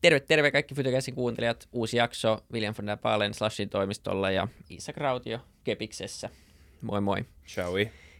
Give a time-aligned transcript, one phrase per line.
[0.00, 1.68] Terve, terve kaikki Fytykäsin kuuntelijat.
[1.72, 6.30] Uusi jakso William von der Baalen Slashin toimistolla ja Isak Rautio Kepiksessä.
[6.82, 7.24] Moi moi.
[7.46, 7.72] Ciao.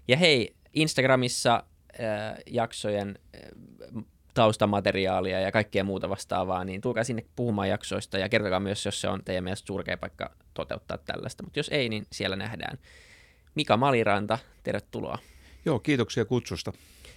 [0.08, 1.64] Ja hei, Instagramissa
[2.00, 4.04] äh, jaksojen äh,
[4.34, 9.08] taustamateriaalia ja kaikkea muuta vastaavaa, niin tulkaa sinne puhumaan jaksoista ja kertokaa myös, jos se
[9.08, 11.42] on teidän mielestä surkea paikka toteuttaa tällaista.
[11.42, 12.78] Mutta jos ei, niin siellä nähdään.
[13.54, 15.18] Mika Maliranta, tervetuloa.
[15.64, 16.72] Joo, kiitoksia kutsusta.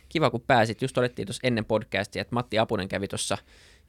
[0.10, 0.82] Kiva, kun pääsit.
[0.82, 3.38] Just todettiin tuossa ennen podcastia, että Matti Apunen kävi tuossa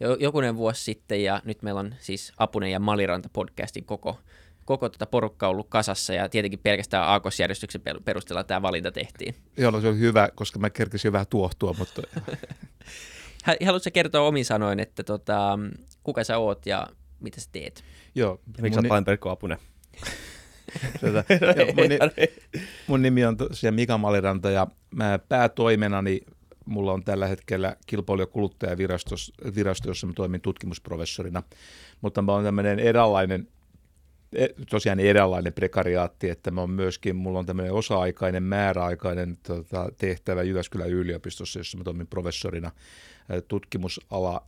[0.00, 4.18] jo, jokunen vuosi sitten, ja nyt meillä on siis Apunen ja Maliranta podcastin koko,
[4.64, 9.34] koko tota porukka ollut kasassa, ja tietenkin pelkästään aakosjärjestyksen perusteella tämä valinta tehtiin.
[9.57, 12.03] Joo, no se on hyvä, koska mä kerkisin jo vähän tuohtua, mutta...
[13.67, 15.58] Haluatko kertoa omin sanoin, että tota,
[16.03, 16.86] kuka sä oot ja
[17.20, 17.84] mitä sä teet?
[18.14, 18.40] Joo.
[18.56, 19.59] Ja miksi sä oot Apunen?
[21.00, 21.25] Tätä,
[21.56, 21.98] joo, mun, ni,
[22.86, 26.20] mun nimi on tosiaan Mika Maliranta ja mä päätoimenani
[26.64, 31.43] mulla on tällä hetkellä kilpailu- ja kuluttajavirasto, jossa mä toimin tutkimusprofessorina,
[32.00, 33.48] mutta mä oon tämmöinen eräänlainen
[34.33, 40.42] e, tosiaan eräänlainen prekariaatti, että mä on myöskin, mulla on tämmöinen osa-aikainen, määräaikainen tota, tehtävä
[40.42, 42.70] Jyväskylän yliopistossa, jossa mä toimin professorina
[43.48, 44.47] tutkimusala,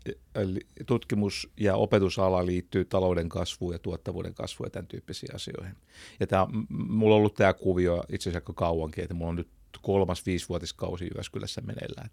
[0.87, 5.75] tutkimus- ja opetusala liittyy talouden kasvuun ja tuottavuuden kasvuun ja tämän tyyppisiin asioihin.
[6.21, 9.49] Ja tämä, mulla on ollut tämä kuvio itse asiassa aika kauankin, että mulla on nyt
[9.83, 12.11] kolmas viisivuotiskausi Jyväskylässä meneillään.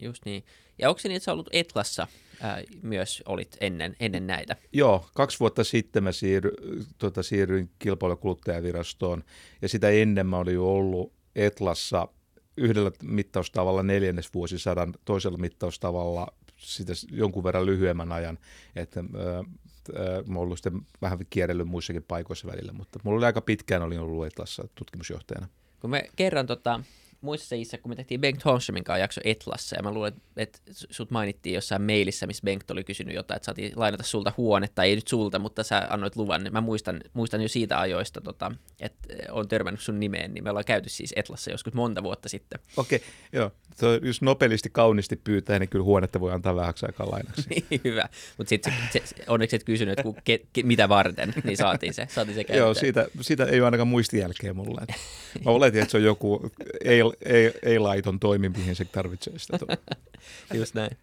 [0.00, 0.44] Just niin.
[0.78, 2.06] Ja onko se niin, että sä ollut Etlassa
[2.40, 4.56] ää, myös olit ennen, ennen näitä?
[4.72, 6.50] Joo, kaksi vuotta sitten mä siirry,
[6.98, 9.24] tota, siirryin kilpailu- ja kuluttajavirastoon,
[9.62, 12.08] ja sitä ennen mä olin jo ollut Etlassa
[12.56, 16.26] yhdellä mittaustavalla neljännesvuosisadan, toisella mittaustavalla
[16.56, 18.38] sitä jonkun verran lyhyemmän ajan,
[18.76, 23.40] että äh, äh, mä ollut sitten vähän kierrellyt muissakin paikoissa välillä, mutta mulla oli aika
[23.40, 25.48] pitkään olin ollut Etlassa tutkimusjohtajana.
[25.86, 26.80] Kun me kerran tota,
[27.26, 31.54] muistissa, kun me tehtiin Bengt Holmströmin kanssa jakso Etlassa, ja mä luulen, että sut mainittiin
[31.54, 35.38] jossain mailissa, missä Bengt oli kysynyt jotain, että saatiin lainata sulta huonetta, ei nyt sulta,
[35.38, 36.44] mutta sä annoit luvan.
[36.44, 40.50] Niin mä muistan, muistan jo siitä ajoista, tota, että on törmännyt sun nimeen, niin me
[40.50, 42.60] ollaan käyty siis Etlassa joskus monta vuotta sitten.
[42.76, 43.50] Okei, okay, joo.
[43.76, 47.48] Se on, jos nopeasti, kauniisti pyytää, niin kyllä huonetta voi antaa vähäksi aikaa lainaksi.
[47.50, 48.08] niin, hyvä.
[48.38, 48.72] Mutta sitten
[49.26, 53.06] onneksi et kysynyt, että ke, ke, mitä varten, niin saatiin se, saatiin se Joo, siitä,
[53.20, 54.80] siitä ei ole ainakaan muistijälkeä mulle.
[55.44, 56.50] Mä oletin, että se on joku
[56.84, 59.58] ei, ei, ei laiton toimi, mihin se tarvitsee sitä.
[60.54, 60.96] Just näin.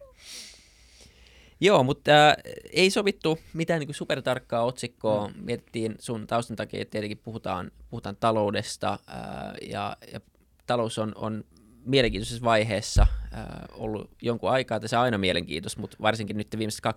[1.60, 2.36] Joo, mutta äh,
[2.72, 5.28] ei sovittu mitään niin supertarkkaa otsikkoa.
[5.28, 5.34] Mm.
[5.44, 10.20] Mietittiin sun taustan takia, että tietenkin puhutaan, puhutaan taloudesta äh, ja, ja
[10.66, 11.44] talous on, on
[11.84, 14.80] mielenkiintoisessa vaiheessa äh, ollut jonkun aikaa.
[14.80, 16.90] Tässä aina mielenkiintoista, mutta varsinkin nyt viimeiset 12-15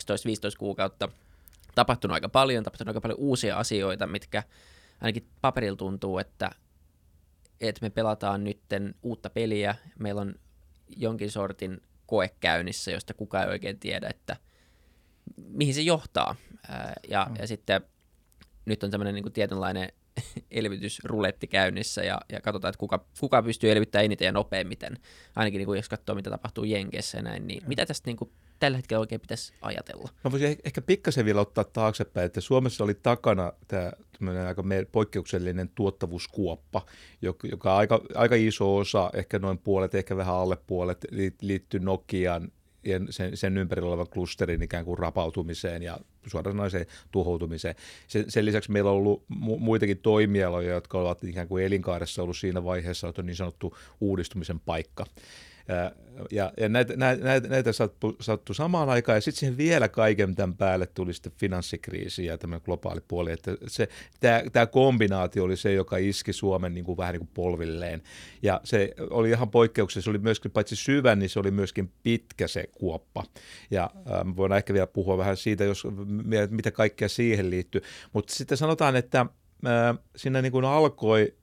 [0.57, 1.09] kuukautta
[1.75, 4.43] tapahtunut aika paljon, tapahtunut aika paljon uusia asioita, mitkä
[5.01, 6.51] ainakin paperilla tuntuu, että,
[7.61, 9.75] että me pelataan nytten uutta peliä.
[9.99, 10.35] Meillä on
[10.95, 14.35] jonkin sortin koe käynnissä, josta kukaan ei oikein tiedä, että
[15.35, 16.35] mihin se johtaa.
[16.67, 17.35] Ää, ja, mm.
[17.39, 17.81] ja sitten
[18.65, 19.89] nyt on tämmöinen niin tietynlainen
[20.51, 24.97] elvytysruletti käynnissä ja, ja katsotaan, että kuka, kuka pystyy elvyttämään eniten ja nopeimmiten.
[25.35, 27.67] Ainakin niin kuin jos katsoo, mitä tapahtuu Jenkeissä ja näin, niin mm.
[27.67, 30.09] mitä tästä niin kuin tällä hetkellä oikein pitäisi ajatella?
[30.23, 33.91] Mä voisin ehkä pikkasen vielä ottaa taaksepäin, että Suomessa oli takana tämä
[34.47, 36.85] aika poikkeuksellinen tuottavuuskuoppa,
[37.51, 41.05] joka aika, aika iso osa, ehkä noin puolet, ehkä vähän alle puolet,
[41.41, 42.51] liittyy Nokian
[42.83, 47.75] ja sen, sen ympärillä olevan klusterin ikään kuin rapautumiseen ja suoranaiseen tuhoutumiseen.
[48.07, 52.37] Sen, sen lisäksi meillä on ollut mu- muitakin toimialoja, jotka ovat ikään kuin elinkaaressa ollut
[52.37, 55.05] siinä vaiheessa, että on niin sanottu uudistumisen paikka.
[56.31, 57.71] Ja, ja näitä, näitä, näitä
[58.19, 62.59] sattui, samaan aikaan, ja sitten siihen vielä kaiken tämän päälle tuli sitten finanssikriisi ja tämä
[62.59, 63.31] globaali puoli.
[63.31, 63.87] Että se,
[64.19, 68.01] tämä, tämä kombinaatio oli se, joka iski Suomen niin kuin, vähän niin kuin polvilleen.
[68.41, 72.47] Ja se oli ihan poikkeuksessa, se oli myöskin paitsi syvä, niin se oli myöskin pitkä
[72.47, 73.23] se kuoppa.
[73.71, 75.87] Ja ähm, voidaan ehkä vielä puhua vähän siitä, jos,
[76.49, 77.81] mitä kaikkea siihen liittyy.
[78.13, 81.36] Mutta sitten sanotaan, että äh, siinä niin kuin alkoi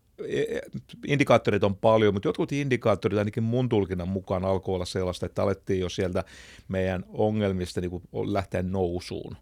[1.07, 5.81] indikaattorit on paljon, mutta jotkut indikaattorit ainakin mun tulkinnan mukaan alkoi olla sellaista, että alettiin
[5.81, 6.25] jo sieltä
[6.69, 8.03] meidän ongelmista niin
[8.33, 9.37] lähteä nousuun.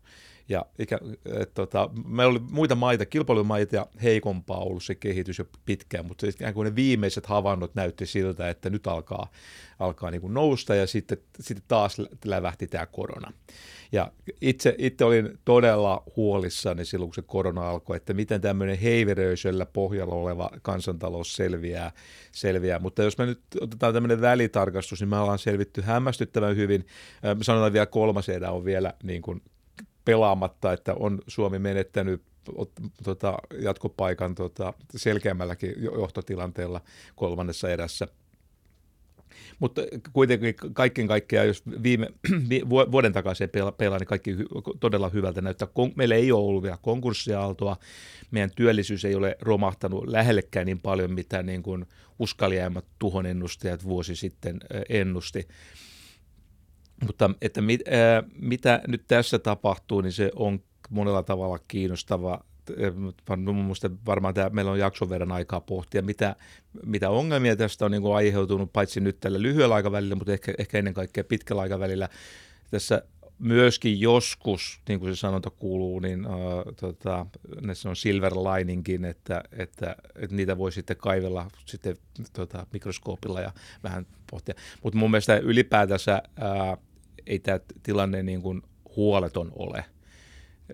[0.48, 0.98] Ja ikä,
[1.40, 6.26] et, tota, meillä oli muita maita, kilpailumaita ja heikompaa ollut se kehitys jo pitkään, mutta
[6.26, 9.30] ikään kuin ne viimeiset havainnot näytti siltä, että nyt alkaa,
[9.78, 13.32] alkaa niin kuin nousta ja sitten, sitten taas lävähti tämä korona.
[13.92, 19.66] Ja itse, itse olin todella huolissani silloin, kun se korona alkoi, että miten tämmöinen heiveröisellä
[19.66, 21.92] pohjalla oleva kansantalous selviää,
[22.32, 22.78] selviää.
[22.78, 26.86] Mutta jos me nyt otetaan tämmöinen välitarkastus, niin me ollaan selvitty hämmästyttävän hyvin.
[27.42, 29.42] Sanotaan vielä kolmas edä on vielä niin kuin
[30.04, 32.22] pelaamatta, että on Suomi menettänyt
[33.04, 36.80] tota, jatkopaikan tota, selkeämmälläkin johtotilanteella
[37.16, 38.08] kolmannessa erässä.
[39.58, 39.82] Mutta
[40.12, 42.08] kuitenkin kaiken kaikkiaan, jos viime
[42.92, 44.36] vuoden takaisin pelaa, niin kaikki
[44.80, 45.68] todella hyvältä näyttää.
[45.96, 47.76] Meillä ei ole ollut vielä konkurssiaaltoa,
[48.30, 51.86] meidän työllisyys ei ole romahtanut lähellekään niin paljon, mitä niin kuin
[52.18, 55.48] uskaliaimmat tuhonennustajat vuosi sitten ennusti.
[57.06, 60.60] Mutta että mit, ää, mitä nyt tässä tapahtuu, niin se on
[60.90, 62.40] monella tavalla kiinnostava
[63.36, 66.36] Mielestäni varmaan tämä, meillä on jakson verran aikaa pohtia, mitä,
[66.86, 70.78] mitä ongelmia tästä on niin kuin aiheutunut, paitsi nyt tällä lyhyellä aikavälillä, mutta ehkä, ehkä
[70.78, 72.08] ennen kaikkea pitkällä aikavälillä.
[72.70, 73.02] Tässä
[73.38, 77.26] myöskin joskus, niin kuin se sanonta kuuluu, niin uh, tota,
[77.72, 81.96] se on silver liningkin, että, että, että niitä voi sitten kaivella sitten
[82.32, 83.52] tota, mikroskoopilla ja
[83.82, 84.54] vähän pohtia.
[84.82, 86.91] Mutta mun mielestä ylipäätänsä uh,
[87.26, 88.62] ei tämä tilanne niin kuin
[88.96, 89.84] huoleton ole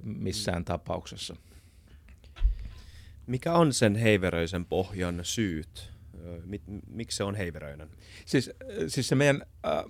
[0.03, 1.37] missään tapauksessa.
[3.27, 5.91] Mikä on sen heiveröisen pohjan syyt?
[6.87, 7.89] Miksi se on heiveröinen?
[8.27, 8.51] Siis,
[8.89, 9.85] siis se meidän, äh,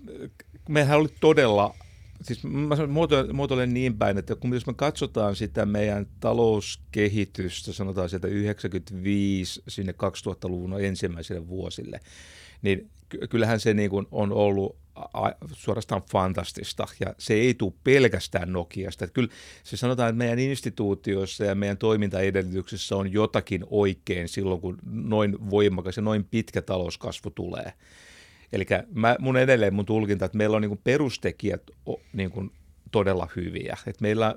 [0.69, 1.75] mehän oli todella,
[2.23, 2.77] siis mä
[3.33, 9.93] muotoilen niin päin, että kun jos me katsotaan sitä meidän talouskehitystä, sanotaan sieltä 95 sinne
[9.93, 12.01] 2000-luvun ensimmäisille vuosille,
[12.63, 12.91] niin
[13.31, 14.77] kyllähän se niin kuin on ollut
[15.53, 19.05] suorastaan fantastista ja se ei tule pelkästään Nokiasta.
[19.05, 19.29] Että kyllä
[19.65, 25.97] se sanotaan, että meidän instituutioissa ja meidän toimintaedellytyksissä on jotakin oikein silloin, kun noin voimakas
[25.97, 27.73] ja noin pitkä talouskasvu tulee.
[28.53, 28.67] Eli
[29.19, 31.63] mun edelleen mun tulkinta, että meillä on niin perustekijät
[32.13, 32.51] niin kuin
[32.91, 33.77] todella hyviä.
[33.87, 34.35] Et meillä,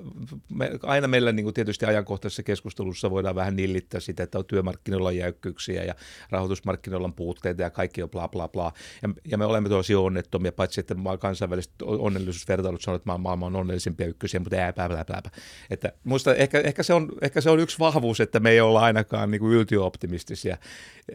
[0.49, 5.83] me, aina meillä niin tietysti ajankohtaisessa keskustelussa voidaan vähän nillittää sitä, että on työmarkkinoilla jäykkyyksiä
[5.83, 5.95] ja
[6.29, 8.71] rahoitusmarkkinoilla on puutteita ja kaikki on bla bla bla.
[9.01, 14.07] Ja, ja me olemme tosi onnettomia, paitsi että kansainväliset onnellisuusvertailut sanoo, että maailma on onnellisimpia
[14.07, 15.21] ykkösiä, mutta ää, bla, bla, bla.
[15.69, 18.81] Että musta ehkä, ehkä, se on, ehkä se on yksi vahvuus, että me ei olla
[18.81, 20.57] ainakaan niin yltiöoptimistisia,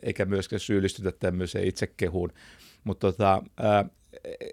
[0.03, 2.33] eikä myöskään syyllistytä tämmöiseen itsekehuun.
[2.87, 3.43] Mutta tota,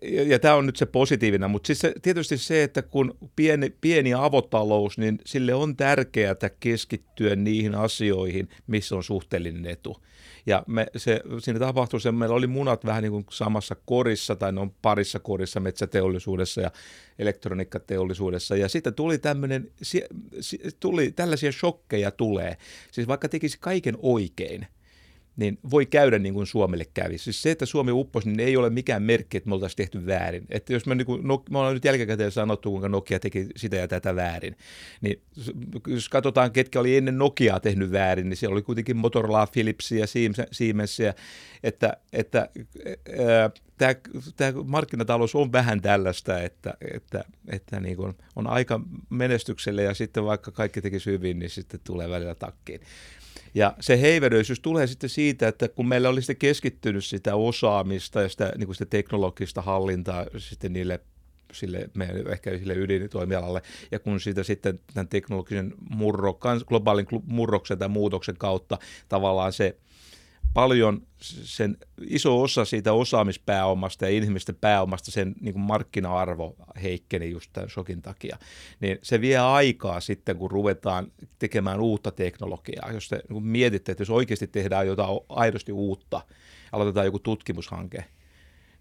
[0.01, 3.69] ja, ja tämä on nyt se positiivinen, mutta siis se, tietysti se, että kun pieni,
[3.81, 9.97] pieni avotalous, niin sille on tärkeää keskittyä niihin asioihin, missä on suhteellinen etu.
[10.45, 14.51] Ja me, se, siinä tapahtui se, meillä oli munat vähän niin kuin samassa korissa, tai
[14.51, 16.71] ne on parissa korissa metsäteollisuudessa ja
[17.19, 19.71] elektroniikkateollisuudessa, ja sitten tuli tämmöinen,
[20.79, 22.57] tuli, tällaisia shokkeja tulee.
[22.91, 24.67] Siis vaikka tekisi kaiken oikein,
[25.35, 27.17] niin voi käydä niin kuin Suomelle kävi.
[27.17, 30.45] Siis se, että Suomi upposi, niin ei ole mikään merkki, että me oltaisiin tehty väärin.
[30.49, 33.75] Että jos me, niin kuin, no, me ollaan nyt jälkikäteen sanottu, kuinka Nokia teki sitä
[33.75, 34.55] ja tätä väärin,
[35.01, 35.21] niin
[35.87, 40.07] jos katsotaan, ketkä oli ennen Nokiaa tehnyt väärin, niin siellä oli kuitenkin Motorola, Philipsia ja
[40.51, 41.13] Siemensia,
[41.63, 42.49] että, että
[43.77, 43.95] tämä,
[44.35, 50.25] tämä markkinatalous on vähän tällaista, että, että, että niin kuin on aika menestykselle ja sitten
[50.25, 52.81] vaikka kaikki tekisi hyvin, niin sitten tulee välillä takkiin.
[53.55, 58.29] Ja se heiveröisyys tulee sitten siitä, että kun meillä oli sitten keskittynyt sitä osaamista ja
[58.29, 60.99] sitä, niin kuin sitä teknologista hallintaa sitten niille
[61.53, 61.89] sille,
[62.31, 63.61] ehkä sille ydintoimialalle,
[63.91, 68.77] ja kun siitä sitten tämän teknologisen murro, globaalin murroksen tai muutoksen kautta
[69.09, 69.77] tavallaan se
[70.53, 71.77] paljon sen
[72.07, 78.01] iso osa siitä osaamispääomasta ja inhimillistä pääomasta, sen niin kuin markkina-arvo heikkeni just tämän shokin
[78.01, 78.37] takia,
[78.79, 82.91] niin se vie aikaa sitten, kun ruvetaan tekemään uutta teknologiaa.
[82.91, 86.21] Jos te niin mietitte, että jos oikeasti tehdään jotain aidosti uutta,
[86.71, 88.05] aloitetaan joku tutkimushanke,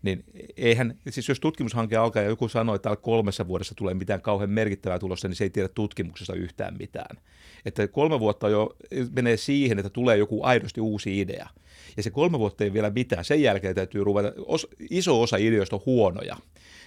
[0.03, 0.25] niin
[0.57, 4.51] eihän, siis jos tutkimushanke alkaa ja joku sanoo, että täällä kolmessa vuodessa tulee mitään kauhean
[4.51, 7.17] merkittävää tulosta, niin se ei tiedä tutkimuksesta yhtään mitään.
[7.65, 8.77] Että kolme vuotta jo
[9.17, 11.49] menee siihen, että tulee joku aidosti uusi idea.
[11.97, 13.25] Ja se kolme vuotta ei vielä mitään.
[13.25, 16.37] Sen jälkeen täytyy ruveta, os, iso osa ideoista on huonoja.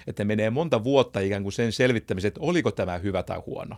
[0.07, 3.75] Että menee monta vuotta ikään kuin sen selvittämiseen, että oliko tämä hyvä tai huono.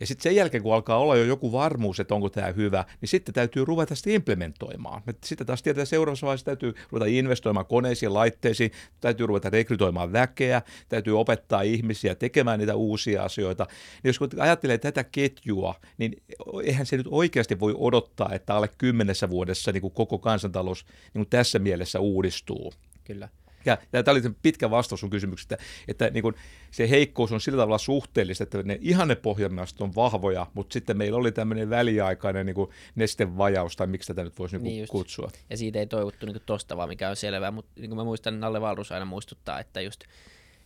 [0.00, 3.08] Ja sitten sen jälkeen, kun alkaa olla jo joku varmuus, että onko tämä hyvä, niin
[3.08, 5.02] sitten täytyy ruveta sitä implementoimaan.
[5.24, 11.20] Sitten taas tietää seuraavassa vaiheessa täytyy ruveta investoimaan koneisiin, laitteisiin, täytyy ruveta rekrytoimaan väkeä, täytyy
[11.20, 13.66] opettaa ihmisiä tekemään niitä uusia asioita.
[14.02, 16.22] Niin jos ajattelee tätä ketjua, niin
[16.64, 21.24] eihän se nyt oikeasti voi odottaa, että alle kymmenessä vuodessa niin kuin koko kansantalous niin
[21.24, 22.72] kuin tässä mielessä uudistuu.
[23.04, 23.28] Kyllä.
[23.66, 25.56] Ja, ja tämä oli pitkä vastaus sun kysymyksestä,
[25.88, 26.34] että niin kun
[26.70, 31.32] se heikkous on sillä tavalla suhteellista, että ne ihannepohjelmastot on vahvoja, mutta sitten meillä oli
[31.32, 35.30] tämmöinen väliaikainen niin nestevajaus, tai miksi tätä nyt voisi niin niin kutsua.
[35.50, 38.40] Ja siitä ei toivottu niin tosta vaan, mikä on selvää, mutta niin kuin mä muistan,
[38.40, 40.04] Nalle Valrus aina muistuttaa, että just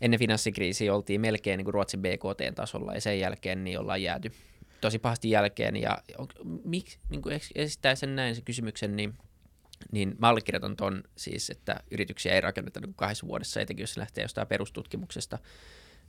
[0.01, 4.33] ennen finanssikriisiä oltiin melkein niin kuin Ruotsin BKT-tasolla, ja sen jälkeen niin ollaan jääty
[4.81, 6.27] tosi pahasti jälkeen, ja on,
[6.65, 9.15] miksi, niin kuin esittää sen näin se kysymyksen, niin
[9.93, 14.01] niin mä allekirjoitan ton siis, että yrityksiä ei rakenneta niin kahdessa vuodessa, etenkin jos se
[14.01, 15.39] lähtee jostain perustutkimuksesta.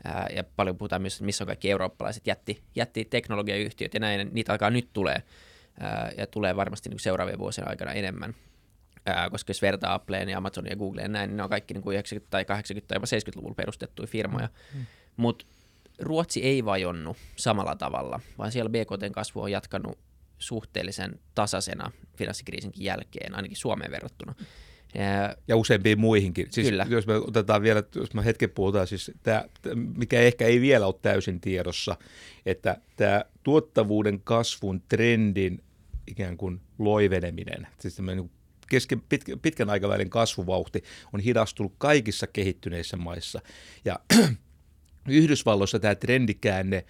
[0.04, 4.30] Ää, ja paljon puhutaan myös, että missä on kaikki eurooppalaiset jätti, jätti teknologiayhtiöt ja näin,
[4.32, 5.24] niitä alkaa nyt tulee
[5.80, 8.36] ää, ja tulee varmasti niin seuraavien vuosien aikana enemmän.
[9.06, 11.74] ää, koska jos vertaa Appleen ja Amazonin ja Googleen ja näin, niin ne on kaikki
[11.74, 12.46] niin kuin 90- tai 80-
[12.88, 14.50] tai jopa 70-luvulla perustettuja firmoja.
[14.74, 14.86] Mm.
[15.18, 15.46] Mutta
[16.00, 20.00] Ruotsi ei vajonnut samalla tavalla, vaan siellä BKTn kasvu on jatkanut
[20.42, 24.36] suhteellisen tasaisena finanssikriisinkin jälkeen, ainakin Suomeen verrattuna.
[24.96, 26.48] Ja, ja useampiin muihinkin.
[26.50, 26.86] Siis Kyllä.
[26.90, 29.46] Jos me otetaan vielä, jos me hetken puhutaan, siis tämä,
[29.98, 31.98] mikä ehkä ei vielä ole täysin tiedossa,
[32.46, 35.64] että tämä tuottavuuden kasvun trendin
[36.08, 38.32] ikään kuin loiveneminen, siis niin
[38.70, 40.84] kesken, pitkä, pitkän aikavälin kasvuvauhti
[41.14, 43.42] on hidastunut kaikissa kehittyneissä maissa.
[43.86, 44.00] Ja
[45.08, 46.86] Yhdysvalloissa tämä trendikäänne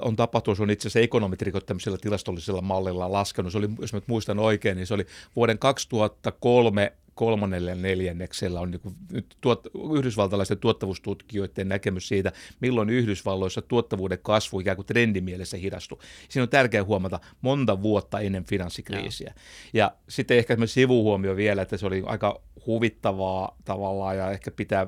[0.00, 4.00] on tapahtunut, se on itse asiassa ekonometrikot tämmöisellä tilastollisella mallilla laskenut, se oli, jos mä
[4.06, 8.80] muistan oikein, niin se oli vuoden 2003 kolmannelle neljänneksellä on niin
[9.12, 15.98] nyt tuot, yhdysvaltalaisten tuottavuustutkijoiden näkemys siitä, milloin Yhdysvalloissa tuottavuuden kasvu ikään kuin trendimielessä hidastui.
[16.28, 19.34] Siinä on tärkeää huomata monta vuotta ennen finanssikriisiä.
[19.72, 24.86] Ja, ja sitten ehkä sivuhuomio vielä, että se oli aika huvittavaa tavallaan ja ehkä pitää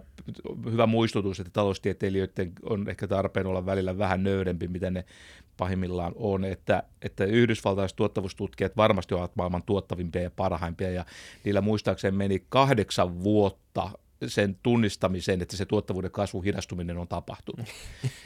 [0.71, 5.05] hyvä muistutus, että taloustieteilijöiden on ehkä tarpeen olla välillä vähän nöydempi, mitä ne
[5.57, 11.05] pahimmillaan on, että, että yhdysvaltalaiset tuottavuustutkijat varmasti ovat maailman tuottavimpia ja parhaimpia ja
[11.45, 13.91] niillä muistaakseni meni kahdeksan vuotta
[14.27, 17.67] sen tunnistamiseen, että se tuottavuuden kasvun hidastuminen on tapahtunut.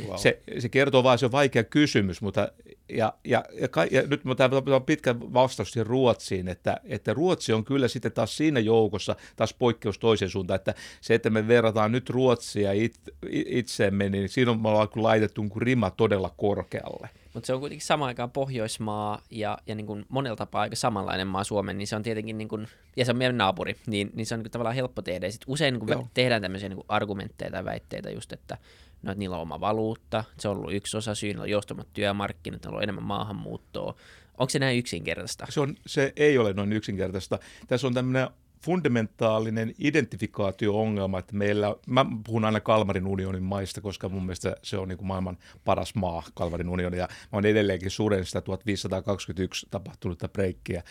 [0.07, 0.17] Wow.
[0.17, 2.49] Se, se kertoo vain, se on vaikea kysymys, mutta
[2.89, 7.65] ja, ja, ja, ja nyt tämä on pitkä vastaus siihen Ruotsiin, että, että Ruotsi on
[7.65, 12.11] kyllä sitten taas siinä joukossa taas poikkeus toiseen suuntaan, että se, että me verrataan nyt
[12.11, 13.01] Ruotsia it,
[13.33, 17.09] itseemme, niin siinä on me ollaan laitettu niin rima todella korkealle.
[17.35, 21.27] Mutta se on kuitenkin samaan aikaan Pohjoismaa ja, ja niin kuin monella tapaa aika samanlainen
[21.27, 24.27] maa Suomen, niin se on tietenkin, niin kuin, ja se on meidän naapuri, niin, niin
[24.27, 25.27] se on niin kuin tavallaan helppo tehdä.
[25.27, 28.59] Ja sit usein niin kuin tehdään tämmöisiä niin kuin argumentteja tai väitteitä just, että
[29.03, 31.89] no, että niillä on oma valuutta, se on ollut yksi osa syy, niillä on joustamat
[31.93, 33.95] työmarkkinat, niillä on enemmän maahanmuuttoa.
[34.39, 35.47] Onko se näin yksinkertaista?
[35.49, 37.39] Se, on, se ei ole noin yksinkertaista.
[37.69, 38.29] Tässä on tämmöinen
[38.63, 44.89] fundamentaalinen identifikaatio-ongelma, että meillä, mä puhun aina Kalmarin unionin maista, koska mun mielestä se on
[44.89, 50.29] niin kuin maailman paras maa, Kalmarin unioni, ja mä oon edelleenkin suuren sitä 1521 tapahtunutta
[50.29, 50.83] breikkiä.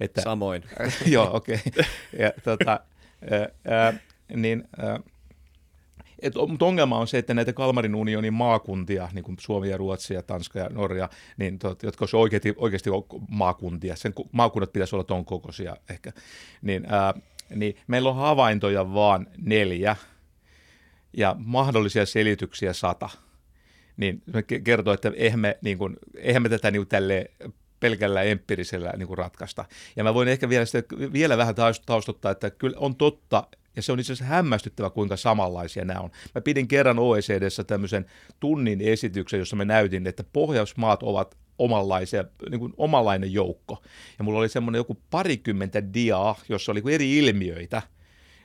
[0.00, 0.62] Että, Samoin.
[1.06, 1.60] joo, okei.
[1.66, 1.84] Okay.
[2.18, 2.80] Ja, tota,
[3.68, 3.94] ää,
[4.34, 5.00] niin, ää,
[6.22, 10.14] et, mutta ongelma on se, että näitä Kalmarin unionin maakuntia, niin kuin Suomi ja Ruotsi
[10.14, 12.90] ja Tanska ja Norja, niin tot, jotka olisivat oikeasti, oikeasti
[13.28, 16.12] maakuntia, sen maakunnat pitäisi olla tuon kokoisia ehkä,
[16.62, 17.14] niin, ää,
[17.54, 19.96] niin meillä on havaintoja vaan neljä
[21.12, 23.08] ja mahdollisia selityksiä sata.
[23.96, 27.30] Niin me kertoo, että eihän me, niin kuin, eihän me tätä niin tälle
[27.80, 29.64] pelkällä empiirisellä niin ratkaista.
[29.96, 30.82] Ja mä voin ehkä vielä, sitä,
[31.12, 31.54] vielä vähän
[31.86, 36.10] taustottaa, että kyllä on totta, ja se on itse asiassa hämmästyttävä, kuinka samanlaisia nämä on.
[36.34, 38.06] Mä pidin kerran OECDssä tämmöisen
[38.40, 43.82] tunnin esityksen, jossa mä näytin, että Pohjoismaat ovat omanlaisia, niin kuin omanlainen joukko.
[44.18, 47.82] Ja mulla oli semmoinen joku parikymmentä diaa, jossa oli eri ilmiöitä,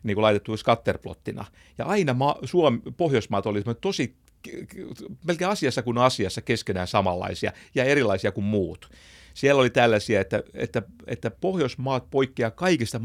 [0.04, 1.46] niin kuin laitettu scatterplottina.
[1.78, 4.16] Ja aina ma- Suomi, Pohjoismaat oli tosi
[5.28, 8.90] melkein asiassa kuin asiassa keskenään samanlaisia ja erilaisia kuin muut
[9.42, 13.02] siellä oli tällaisia, että, että, että Pohjoismaat poikkeaa kaikista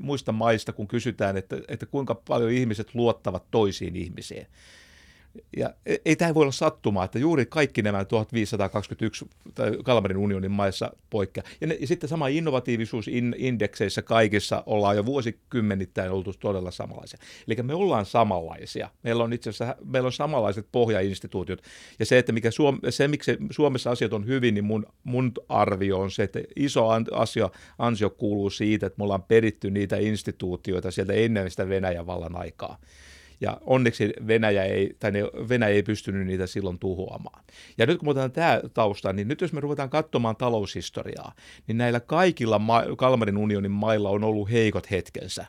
[0.00, 4.46] muista maista, kun kysytään, että, että kuinka paljon ihmiset luottavat toisiin ihmisiin.
[5.56, 9.30] Ja e, ei tämä voi olla sattumaa, että juuri kaikki nämä 1521
[9.84, 11.46] Kalmarin unionin maissa poikkeaa.
[11.60, 17.18] Ja, ne, ja sitten sama innovatiivisuusindekseissä kaikissa ollaan jo vuosikymmenittäin oltu todella samanlaisia.
[17.48, 18.90] Eli me ollaan samanlaisia.
[19.02, 21.62] Meillä on itse asiassa meillä on samanlaiset pohjainstituutiot.
[21.98, 25.98] Ja se, että mikä Suom- se, miksi Suomessa asiat on hyvin, niin mun, mun arvio
[25.98, 31.12] on se, että iso asia, ansio kuuluu siitä, että me ollaan peritty niitä instituutioita sieltä
[31.12, 32.78] ennen sitä Venäjän vallan aikaa.
[33.42, 35.12] Ja onneksi Venäjä ei, tai
[35.48, 37.44] Venäjä ei pystynyt niitä silloin tuhoamaan.
[37.78, 41.32] Ja nyt kun otetaan tämä tausta, niin nyt jos me ruvetaan katsomaan taloushistoriaa,
[41.66, 45.46] niin näillä kaikilla ma- Kalmarin unionin mailla on ollut heikot hetkensä.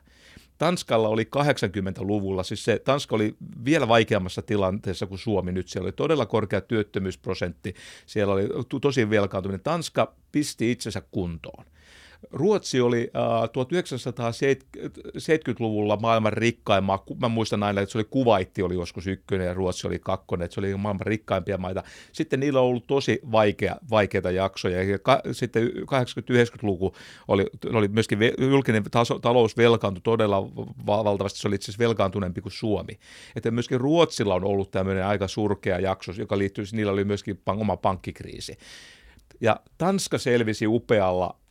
[0.57, 3.35] Tanskalla oli 80-luvulla, siis se Tanska oli
[3.65, 5.67] vielä vaikeammassa tilanteessa kuin Suomi nyt.
[5.67, 8.49] Siellä oli todella korkea työttömyysprosentti, siellä oli
[8.81, 9.63] tosi velkaantuminen.
[9.63, 11.65] Tanska pisti itsensä kuntoon.
[12.31, 17.03] Ruotsi oli äh, 1970-luvulla maailman rikkain maa.
[17.21, 20.55] Mä muistan aina, että se oli Kuvaitti oli joskus ykkönen ja Ruotsi oli kakkonen, että
[20.55, 21.83] se oli maailman rikkaimpia maita.
[22.11, 24.83] Sitten niillä on ollut tosi vaikea, vaikeita jaksoja.
[24.83, 26.95] Ja ka, sitten 80-90-luku
[27.27, 30.37] oli, oli myöskin ve, julkinen taso, talous velkaantui todella
[30.85, 31.39] valtavasti.
[31.39, 32.99] Se oli itse asiassa velkaantuneempi kuin Suomi.
[33.35, 37.77] Että myöskin Ruotsilla on ollut tämmöinen aika surkea jakso, joka liittyy, niillä oli myöskin oma
[37.77, 38.57] pankkikriisi.
[39.41, 41.42] Ja Tanska selvisi upealla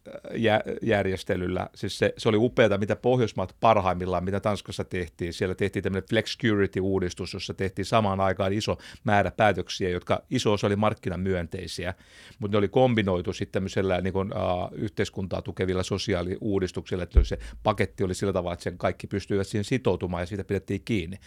[0.82, 1.68] järjestelyllä.
[1.74, 5.32] Siis se, se oli upeata, mitä Pohjoismaat parhaimmillaan, mitä Tanskassa tehtiin.
[5.32, 10.76] Siellä tehtiin tämmöinen Flexcurity-uudistus, jossa tehtiin samaan aikaan iso määrä päätöksiä, jotka iso osa oli
[10.76, 11.94] markkinamyönteisiä,
[12.38, 18.04] mutta ne oli kombinoitu sitten tämmöisellä niin kuin, uh, yhteiskuntaa tukevilla sosiaaliuudistuksilla, että se paketti
[18.04, 21.18] oli sillä tavalla, että sen kaikki pystyivät siihen sitoutumaan ja siitä pidettiin kiinni.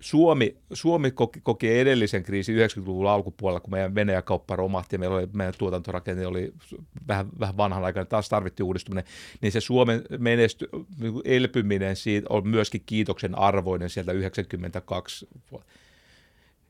[0.00, 5.28] Suomi, Suomi koki, koki edellisen kriisin 90-luvun alkupuolella, kun meidän Venäjä-kauppa romahti ja meillä oli,
[5.32, 6.52] meidän tuotantorakenne oli
[7.08, 9.04] vähän, vähän vanhan aikana, taas tarvittiin uudistuminen,
[9.40, 15.72] niin se Suomen menesty, niin elpyminen siitä on myöskin kiitoksen arvoinen sieltä 92 vuotta.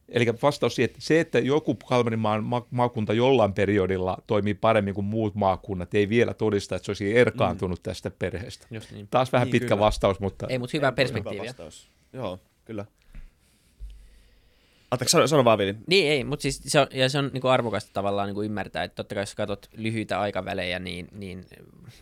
[0.08, 5.04] Eli vastaus siihen, että se, että joku Kalmarimaan ma- maakunta jollain periodilla toimii paremmin kuin
[5.04, 7.82] muut maakunnat, ei vielä todista, että se olisi erkaantunut mm.
[7.82, 8.66] tästä perheestä.
[8.70, 9.08] Just niin.
[9.08, 9.80] Taas vähän niin, pitkä kyllä.
[9.80, 10.46] vastaus, mutta...
[10.48, 10.92] Ei, mutta hyvä
[11.38, 11.88] vastaus.
[12.12, 12.84] Joo kyllä.
[14.90, 15.74] Anteeksi, sano, sano vaan, Vili.
[15.86, 18.44] Niin, ei, mutta siis se on, ja se on niin kuin arvokasta tavallaan niin kuin
[18.44, 21.46] ymmärtää, että totta kai jos katsot lyhyitä aikavälejä, niin, niin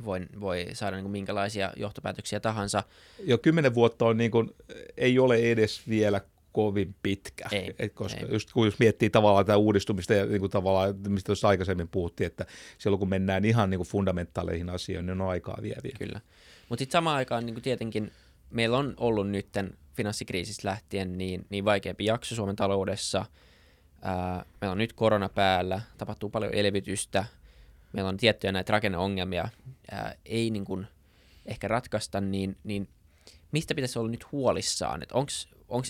[0.04, 2.82] voi, voi saada niin kuin minkälaisia johtopäätöksiä tahansa.
[3.24, 4.50] Jo kymmenen vuotta on niin kuin,
[4.96, 6.20] ei ole edes vielä
[6.52, 7.48] kovin pitkä.
[7.52, 8.32] Ei, Et koska ei.
[8.32, 12.26] Just kun jos miettii tavallaan tätä uudistumista ja niin kuin tavallaan, mistä tuossa aikaisemmin puhuttiin,
[12.26, 12.46] että
[12.78, 15.96] silloin kun mennään ihan niin kuin fundamentaaleihin asioihin, niin on aikaa vieviä.
[15.98, 16.20] Kyllä.
[16.68, 18.12] Mutta sitten samaan aikaan niin kuin tietenkin
[18.50, 23.24] meillä on ollut nytten finanssikriisistä lähtien niin, niin vaikeampi jakso Suomen taloudessa.
[24.02, 27.24] Ää, meillä on nyt korona päällä, tapahtuu paljon elvytystä,
[27.92, 29.48] meillä on tiettyjä näitä rakenneongelmia,
[29.90, 30.86] ää, ei niin kuin
[31.46, 32.88] ehkä ratkaista, niin, niin
[33.52, 35.02] mistä pitäisi olla nyt huolissaan?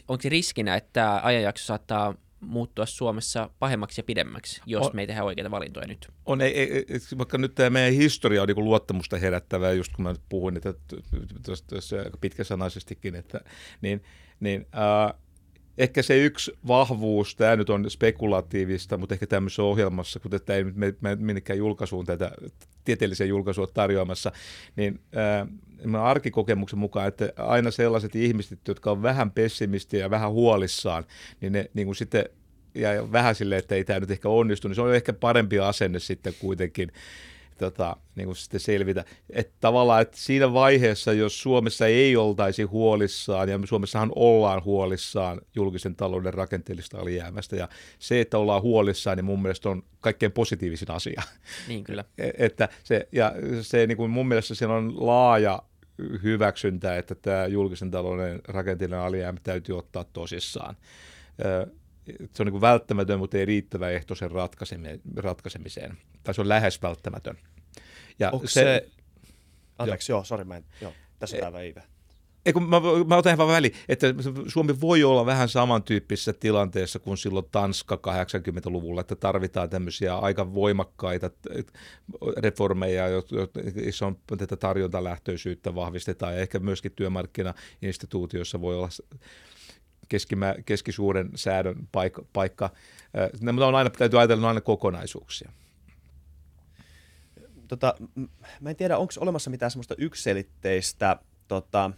[0.08, 5.06] Onko riskinä, että tämä ajanjakso saattaa muuttua Suomessa pahemmaksi ja pidemmäksi, jos on, me ei
[5.06, 6.08] tehdä oikeita valintoja nyt.
[6.26, 6.84] On, ei, ei,
[7.18, 10.74] vaikka nyt tämä meidän historia on niin luottamusta herättävää, just kun mä nyt puhuin, että
[11.68, 13.40] tuossa aika pitkäsanaisestikin, että,
[13.80, 14.02] niin,
[14.40, 15.20] niin äh,
[15.78, 20.64] ehkä se yksi vahvuus, tämä nyt on spekulatiivista, mutta ehkä tämmöisessä ohjelmassa, kun tätä ei
[20.64, 20.76] nyt
[21.18, 22.32] minnekään julkaisuun tätä
[22.84, 24.32] tieteellisen julkaisua tarjoamassa,
[24.76, 31.04] niin äh, arkikokemuksen mukaan, että aina sellaiset ihmiset, jotka on vähän pessimistiä ja vähän huolissaan,
[31.40, 32.24] niin ne niin kuin sitten
[32.74, 35.98] ja vähän silleen, että ei tämä nyt ehkä onnistu, niin se on ehkä parempi asenne
[35.98, 36.92] sitten kuitenkin
[37.64, 39.04] tota, niin kuin sitten selvitä.
[39.30, 45.96] Että tavallaan, että siinä vaiheessa, jos Suomessa ei oltaisi huolissaan, ja Suomessahan ollaan huolissaan julkisen
[45.96, 47.68] talouden rakenteellista alijäämästä, ja
[47.98, 51.22] se, että ollaan huolissaan, niin mun mielestä on kaikkein positiivisin asia.
[51.68, 52.04] Niin kyllä.
[52.18, 55.62] E, että se, ja se niin kuin mun mielestä siinä on laaja
[56.22, 60.76] hyväksyntä, että tämä julkisen talouden rakenteellinen alijäämä täytyy ottaa tosissaan
[62.06, 64.30] se on niin välttämätön, mutta ei riittävä ehto sen
[65.16, 65.98] ratkaisemiseen.
[66.24, 67.38] Tai se on lähes välttämätön.
[68.18, 68.52] Ja Onko se...
[68.52, 68.88] se...
[69.78, 70.64] Anteeksi, joo, joo sori, mä en...
[70.80, 71.82] Joo, tässä tämä väivä.
[72.46, 74.06] Ei, kun mä, mä otan ihan väli, että
[74.46, 81.30] Suomi voi olla vähän samantyyppisessä tilanteessa kuin silloin Tanska 80-luvulla, että tarvitaan tämmöisiä aika voimakkaita
[82.36, 83.08] reformeja,
[83.74, 88.88] joissa on tätä tarjontalähtöisyyttä vahvistetaan ja ehkä myöskin työmarkkinainstituutioissa voi olla
[90.08, 92.24] keskimä, keskisuuren säädön paikka.
[92.32, 92.70] paikka.
[93.52, 95.52] Mutta on aina, täytyy ajatella aina kokonaisuuksia.
[97.68, 97.94] Tota,
[98.60, 101.16] mä en tiedä, onko olemassa mitään semmoista ykselitteistä
[101.48, 101.90] tota,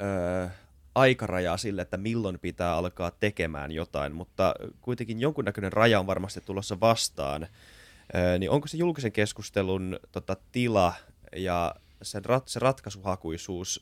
[0.00, 0.48] ö,
[0.94, 6.80] aikarajaa sille, että milloin pitää alkaa tekemään jotain, mutta kuitenkin jonkunnäköinen raja on varmasti tulossa
[6.80, 7.42] vastaan.
[8.14, 10.94] Ö, niin onko se julkisen keskustelun tota, tila
[11.36, 13.80] ja sen rat, se ratkaisuhakuisuus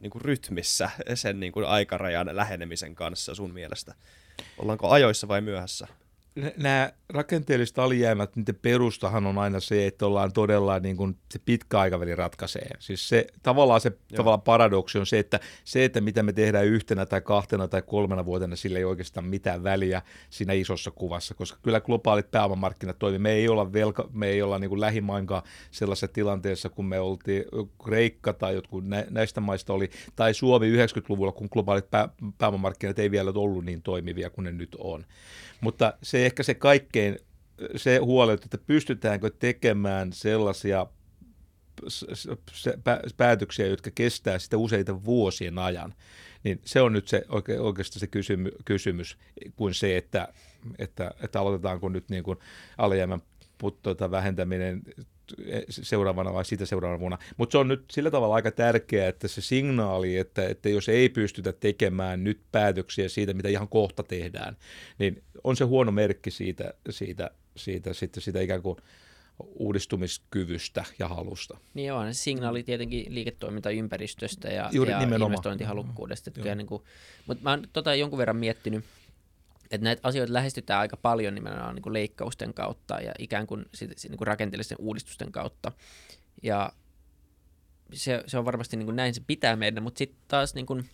[0.00, 3.94] niin kuin rytmissä sen niin kuin aikarajan lähenemisen kanssa sun mielestä?
[4.58, 5.86] Ollaanko ajoissa vai myöhässä?
[6.56, 11.80] Nämä rakenteelliset alijäämät, niiden perustahan on aina se, että ollaan todella niin kuin se pitkä
[11.80, 12.70] aikaväli ratkaisee.
[12.78, 17.06] Siis se, tavallaan se tavallaan paradoksi on se, että se, että mitä me tehdään yhtenä
[17.06, 21.80] tai kahtena tai kolmena vuotena, sillä ei oikeastaan mitään väliä siinä isossa kuvassa, koska kyllä
[21.80, 23.18] globaalit pääomamarkkinat toimii.
[23.18, 27.44] Me ei olla, velka, me ei olla niin kuin lähimainkaan sellaisessa tilanteessa, kun me oltiin
[27.84, 33.32] Kreikka tai jotkut näistä maista oli, tai Suomi 90-luvulla, kun globaalit pää, pääomamarkkinat ei vielä
[33.34, 35.04] ollut niin toimivia kuin ne nyt on.
[35.60, 37.18] Mutta se ehkä se kaikkein,
[37.76, 40.86] se huoli, että pystytäänkö tekemään sellaisia
[43.16, 45.94] päätöksiä, jotka kestää sitä useita vuosien ajan,
[46.44, 49.18] niin se on nyt se oike, oikeastaan se kysymy, kysymys
[49.56, 50.28] kuin se, että,
[50.78, 52.38] että, että aloitetaanko nyt niin kuin
[52.78, 53.22] alijäämän
[53.82, 54.82] tuota, vähentäminen
[55.70, 57.18] seuraavana vai sitä seuraavana vuonna.
[57.36, 61.08] Mutta se on nyt sillä tavalla aika tärkeää, että se signaali, että, että jos ei
[61.08, 64.56] pystytä tekemään nyt päätöksiä siitä, mitä ihan kohta tehdään,
[64.98, 68.76] niin on se huono merkki siitä, siitä, siitä, siitä, siitä ikään kuin
[69.38, 71.58] uudistumiskyvystä ja halusta.
[71.74, 76.30] Niin on, se signaali tietenkin liiketoimintaympäristöstä ja, Juuri, ja investointihalukkuudesta.
[76.54, 76.82] Niin kuin,
[77.26, 78.84] mutta mä oon tota jonkun verran miettinyt,
[79.70, 83.90] että näitä asioita lähestytään aika paljon nimenomaan niin kuin leikkausten kautta ja ikään kuin, sit,
[84.08, 85.72] niin kuin rakenteellisten uudistusten kautta.
[86.42, 86.72] Ja
[87.92, 90.90] se, se on varmasti niin kuin näin se pitää mennä, mutta sitten taas niin kuin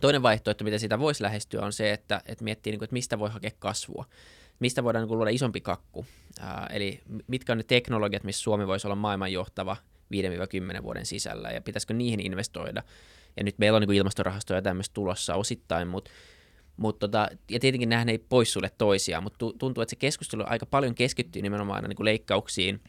[0.00, 3.18] toinen vaihtoehto, mitä sitä voisi lähestyä, on se, että, että miettii, niin kuin, että mistä
[3.18, 4.04] voi hakea kasvua.
[4.60, 6.06] Mistä voidaan niin kuin, luoda isompi kakku.
[6.40, 9.76] Ää, eli mitkä on ne teknologiat, missä Suomi voisi olla maailman johtava
[10.78, 12.82] 5-10 vuoden sisällä, ja pitäisikö niihin investoida.
[13.36, 16.10] Ja nyt meillä on niin ilmastorahastoja ja tämmöistä tulossa osittain, mutta
[16.80, 20.94] Mut tota, ja tietenkin nämä ei poissulle toisiaan, mutta tuntuu, että se keskustelu aika paljon
[20.94, 22.80] keskittyy nimenomaan niin kuin leikkauksiin,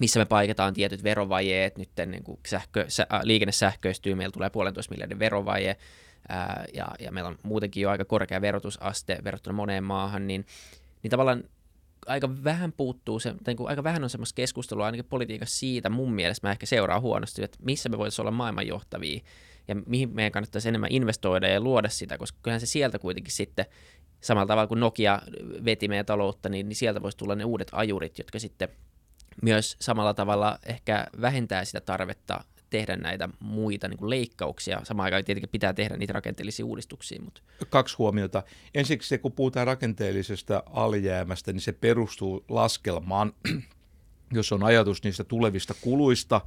[0.00, 4.50] missä me paikataan tietyt verovajeet, nyt niin kuin sähkö, sä, äh, liikenne sähköistyy, meillä tulee
[4.50, 5.76] puolentoista miljardin verovaje,
[6.28, 10.46] ää, ja, ja meillä on muutenkin jo aika korkea verotusaste verrattuna moneen maahan, niin,
[11.02, 11.44] niin tavallaan
[12.06, 16.12] aika vähän puuttuu, se, niin kuin aika vähän on semmoista keskustelua ainakin politiikassa siitä mun
[16.12, 19.20] mielestä, mä ehkä seuraan huonosti, että missä me voitaisiin olla maailmanjohtavia,
[19.70, 23.66] ja mihin meidän kannattaisi enemmän investoida ja luoda sitä, koska kyllähän se sieltä kuitenkin sitten
[24.20, 25.22] samalla tavalla kuin Nokia
[25.64, 28.68] veti meidän taloutta, niin, niin sieltä voisi tulla ne uudet ajurit, jotka sitten
[29.42, 34.80] myös samalla tavalla ehkä vähentää sitä tarvetta tehdä näitä muita niin kuin leikkauksia.
[34.84, 37.22] Samaan aikaan tietenkin pitää tehdä niitä rakenteellisia uudistuksia.
[37.22, 37.40] Mutta...
[37.70, 38.42] Kaksi huomiota.
[38.74, 43.32] Ensiksi se, kun puhutaan rakenteellisesta alijäämästä, niin se perustuu laskelmaan,
[44.32, 46.40] jos on ajatus niistä tulevista kuluista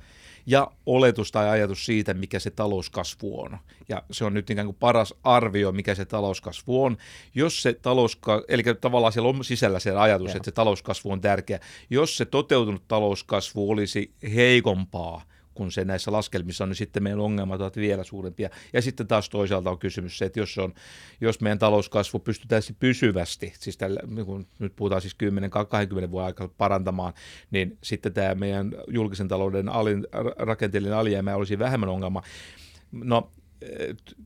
[0.45, 3.57] ja oletus tai ajatus siitä, mikä se talouskasvu on.
[3.89, 6.97] Ja se on nyt ikään kuin paras arvio, mikä se talouskasvu on.
[7.35, 10.35] Jos se talouskasvu, eli tavallaan siellä on sisällä se ajatus, ja.
[10.35, 11.59] että se talouskasvu on tärkeä.
[11.89, 15.21] Jos se toteutunut talouskasvu olisi heikompaa,
[15.53, 18.49] kun se näissä laskelmissa on, niin sitten meidän ongelmat ovat vielä suurempia.
[18.73, 20.73] Ja sitten taas toisaalta on kysymys se, että jos, on,
[21.21, 25.15] jos meidän talouskasvu pystytään pysyvästi, siis tällä, niin kun nyt puhutaan siis
[26.05, 27.13] 10-20 vuoden aikana parantamaan,
[27.51, 32.23] niin sitten tämä meidän julkisen talouden alin, rakenteellinen alijäämä olisi vähemmän ongelma.
[32.91, 33.31] No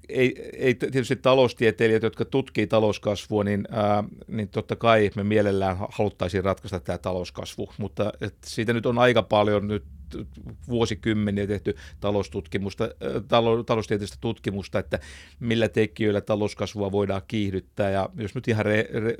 [0.09, 6.43] ei, ei tietysti taloustieteilijät, jotka tutkii talouskasvua, niin, ää, niin totta kai me mielellään haluttaisiin
[6.43, 9.83] ratkaista tämä talouskasvu, mutta et siitä nyt on aika paljon nyt
[10.69, 12.89] vuosikymmeniä tehty taloustutkimusta,
[13.27, 14.99] talou, taloustieteellistä tutkimusta, että
[15.39, 17.89] millä tekijöillä talouskasvua voidaan kiihdyttää.
[17.89, 19.15] Ja jos nyt ihan, re, re,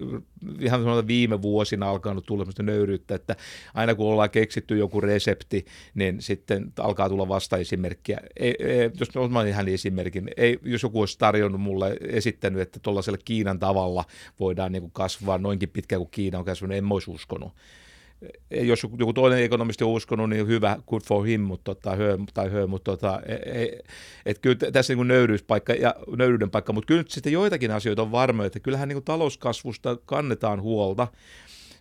[0.60, 3.36] ihan viime vuosina alkanut tulla sellaista nöyryyttä, että
[3.74, 8.20] aina kun ollaan keksitty joku resepti, niin sitten alkaa tulla vastaesimerkkiä.
[8.40, 13.20] Ei, ei, jos otan ihan esimerkin, ei, jos joku olisi tarjonnut mulle, esittänyt, että tuollaisella
[13.26, 14.06] Kiinan tavalla
[14.40, 17.52] voidaan niin kuin kasvaa noinkin pitkään kuin Kiina on kasvanut, en olisi uskonut
[18.52, 22.52] jos joku toinen ekonomisti on uskonut, niin hyvä, good for him, mutta tota, hö, tai
[22.52, 23.78] hö, mutta tota, e, e,
[24.26, 28.48] et kyllä tässä niin nöyryyspaikka ja nöyryyden paikka, mutta kyllä sitten joitakin asioita on varmoja,
[28.48, 31.08] että kyllähän niin talouskasvusta kannetaan huolta,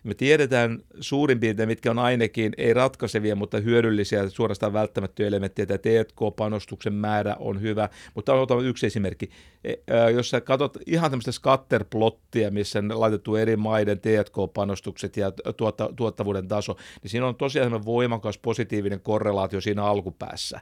[0.07, 5.65] me tiedetään suurin piirtein, mitkä on ainakin ei ratkaisevia, mutta hyödyllisiä, suorastaan välttämättöjä elementtejä.
[5.65, 9.29] Tämä T&K-panostuksen määrä on hyvä, mutta on yksi esimerkki.
[9.63, 9.73] E,
[10.13, 16.47] jos sä katsot ihan tämmöistä scatterplottia, missä on laitettu eri maiden T&K-panostukset ja tuotta, tuottavuuden
[16.47, 20.61] taso, niin siinä on tosiaan voimakas positiivinen korrelaatio siinä alkupäässä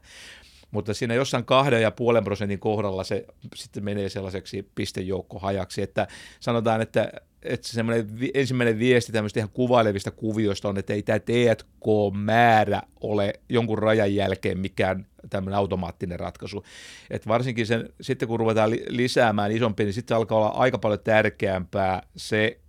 [0.71, 6.07] mutta siinä jossain kahden ja puolen prosentin kohdalla se sitten menee sellaiseksi pistejoukkohajaksi, että
[6.39, 7.11] sanotaan, että
[7.45, 13.77] että semmoinen ensimmäinen viesti tämmöistä ihan kuvailevista kuvioista on, että ei tämä T&K-määrä ole jonkun
[13.77, 16.65] rajan jälkeen mikään tämmöinen automaattinen ratkaisu.
[17.09, 22.03] Et varsinkin sen, sitten kun ruvetaan lisäämään isompi, niin sitten alkaa olla aika paljon tärkeämpää
[22.15, 22.59] se,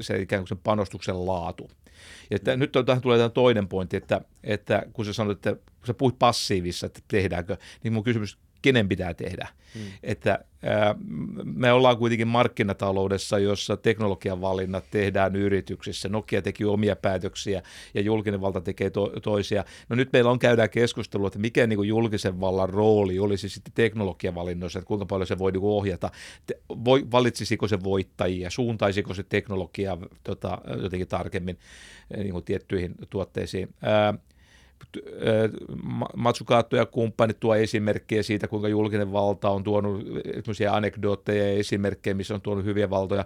[0.00, 1.70] se ikään kuin sen panostuksen laatu.
[2.30, 5.52] Ja että nyt on, tähän tulee tämä toinen pointti, että, että kun sä sanoit, että
[5.52, 9.48] kun sä puhuit passiivissa, että tehdäänkö, niin mun kysymys kenen pitää tehdä.
[9.74, 9.82] Hmm.
[10.02, 10.94] Että ää,
[11.44, 16.08] me ollaan kuitenkin markkinataloudessa, jossa teknologian valinnat tehdään yrityksissä.
[16.08, 17.62] Nokia teki omia päätöksiä
[17.94, 19.64] ja julkinen valta tekee to- toisia.
[19.88, 23.72] No nyt meillä on käydään keskustelua, että mikä niin kuin julkisen vallan rooli olisi sitten
[23.74, 26.10] teknologian valinnoissa, että kuinka paljon se voi niin kuin ohjata.
[26.46, 31.58] Te, voi, valitsisiko se voittajia, suuntaisiko se teknologiaa tota, jotenkin tarkemmin
[32.16, 33.74] niin kuin tiettyihin tuotteisiin.
[33.82, 34.14] Ää,
[36.16, 40.04] Matsukaatto ja kumppanit tuo esimerkkejä siitä, kuinka julkinen valta on tuonut
[40.70, 43.24] anekdootteja ja esimerkkejä, missä on tuonut hyviä valtoja,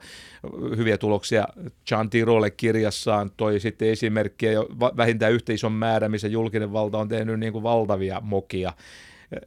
[0.76, 1.48] hyviä tuloksia.
[1.90, 4.60] John Tirole kirjassaan toi sitten esimerkkejä
[4.96, 8.72] vähintään yhtä ison määrä, missä julkinen valta on tehnyt niin kuin valtavia mokia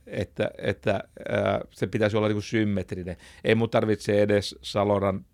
[0.08, 1.04] että, että
[1.72, 3.18] se pitäisi olla niin kuin symmetrinen.
[3.44, 5.26] Ei mun tarvitse edes Saloran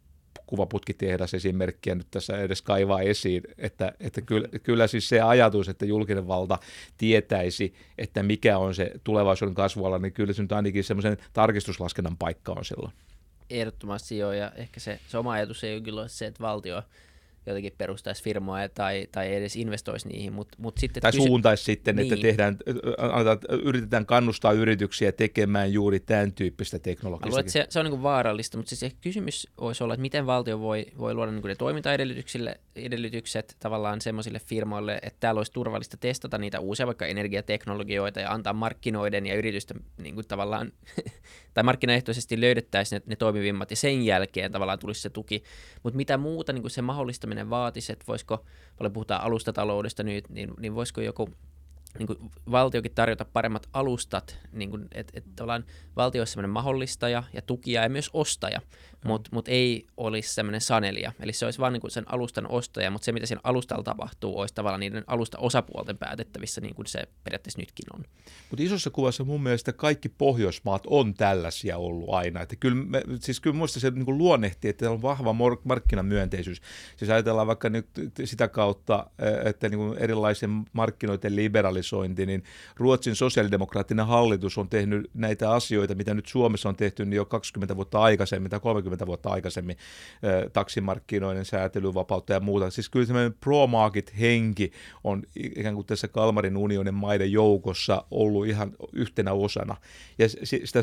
[0.54, 5.86] kuvaputkitehdas esimerkkiä nyt tässä edes kaivaa esiin, että, että kyllä, kyllä siis se ajatus, että
[5.86, 6.58] julkinen valta
[6.98, 12.52] tietäisi, että mikä on se tulevaisuuden kasvuala, niin kyllä se nyt ainakin semmoisen tarkistuslaskennan paikka
[12.52, 12.94] on silloin.
[13.50, 16.84] Ehdottomasti joo, ja ehkä se, se oma ajatus ei ole kyllä se, että valtio
[17.46, 20.34] jotenkin perustaisi firmoja tai, tai edes investoisi niihin.
[20.34, 22.14] Mut, mut sitten tai kysy- suuntaisi sitten, niin.
[22.14, 22.58] että tehdään,
[22.98, 27.30] annetaan, yritetään kannustaa yrityksiä tekemään juuri tämän tyyppistä Mä teknologista.
[27.30, 30.86] luulen, se, se on niin vaarallista, mutta siis kysymys voisi olla, että miten valtio voi,
[30.98, 36.60] voi luoda niin ne toimintaedellytyksille edellytykset tavallaan semmoisille firmoille, että täällä olisi turvallista testata niitä
[36.60, 40.72] uusia vaikka energiateknologioita ja antaa markkinoiden ja yritysten niin kuin tavallaan,
[41.54, 45.44] tai markkinaehtoisesti löydettäisiin ne, ne toimivimmat ja sen jälkeen tavallaan tulisi se tuki.
[45.84, 48.46] Mutta mitä muuta niin kuin se mahdollistaminen vaatisi, että voisiko,
[48.78, 51.30] paljon puhutaan alustataloudesta nyt, niin, niin voisiko joku
[52.00, 57.24] niin kuin valtiokin tarjota paremmat alustat, niin kuin, että et tavallaan valtio olisi sellainen mahdollistaja
[57.34, 58.62] ja tukija ja myös ostaja,
[59.06, 61.12] mutta mut ei olisi sellainen sanelija.
[61.20, 64.56] Eli se olisi vain niin sen alustan ostaja, mutta se mitä siinä alustalla tapahtuu, olisi
[64.56, 68.04] tavallaan niiden alusta osapuolten päätettävissä, niin kuin se periaatteessa nytkin on.
[68.50, 72.42] Mutta isossa kuvassa mun mielestä kaikki Pohjoismaat on tällaisia ollut aina.
[72.42, 76.62] Että kyllä, me, siis kyllä muista se niin luonnehti, että on vahva markkinamyönteisyys.
[76.98, 77.88] Siis ajatellaan vaikka nyt
[78.24, 79.08] sitä kautta,
[79.46, 81.83] että niin kuin erilaisen markkinoiden liberalisointi,
[82.26, 82.44] niin
[82.76, 87.76] Ruotsin sosiaalidemokraattinen hallitus on tehnyt näitä asioita, mitä nyt Suomessa on tehty niin jo 20
[87.76, 89.78] vuotta aikaisemmin tai 30 vuotta aikaisemmin,
[90.24, 92.70] eh, taksimarkkinoiden säätelyvapautta ja muuta.
[92.70, 94.72] Siis kyllä semmoinen pro-market-henki
[95.04, 99.76] on ikään kuin tässä Kalmarin unionin maiden joukossa ollut ihan yhtenä osana.
[100.18, 100.80] Ja sitä,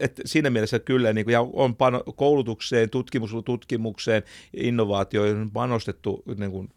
[0.00, 4.22] että siinä mielessä kyllä niin kuin, ja on pano, koulutukseen, tutkimus, tutkimukseen,
[4.56, 6.68] innovaatioihin panostettu niin kuin,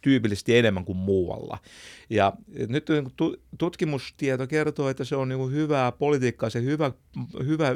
[0.00, 1.58] tyypillisesti enemmän kuin muualla.
[2.10, 2.32] Ja
[2.68, 2.86] nyt
[3.58, 6.92] tutkimustieto kertoo, että se on niin hyvää politiikkaa, se hyvä,
[7.44, 7.74] hyvä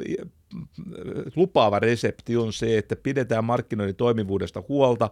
[1.37, 5.11] lupaava resepti on se, että pidetään markkinoiden toimivuudesta huolta,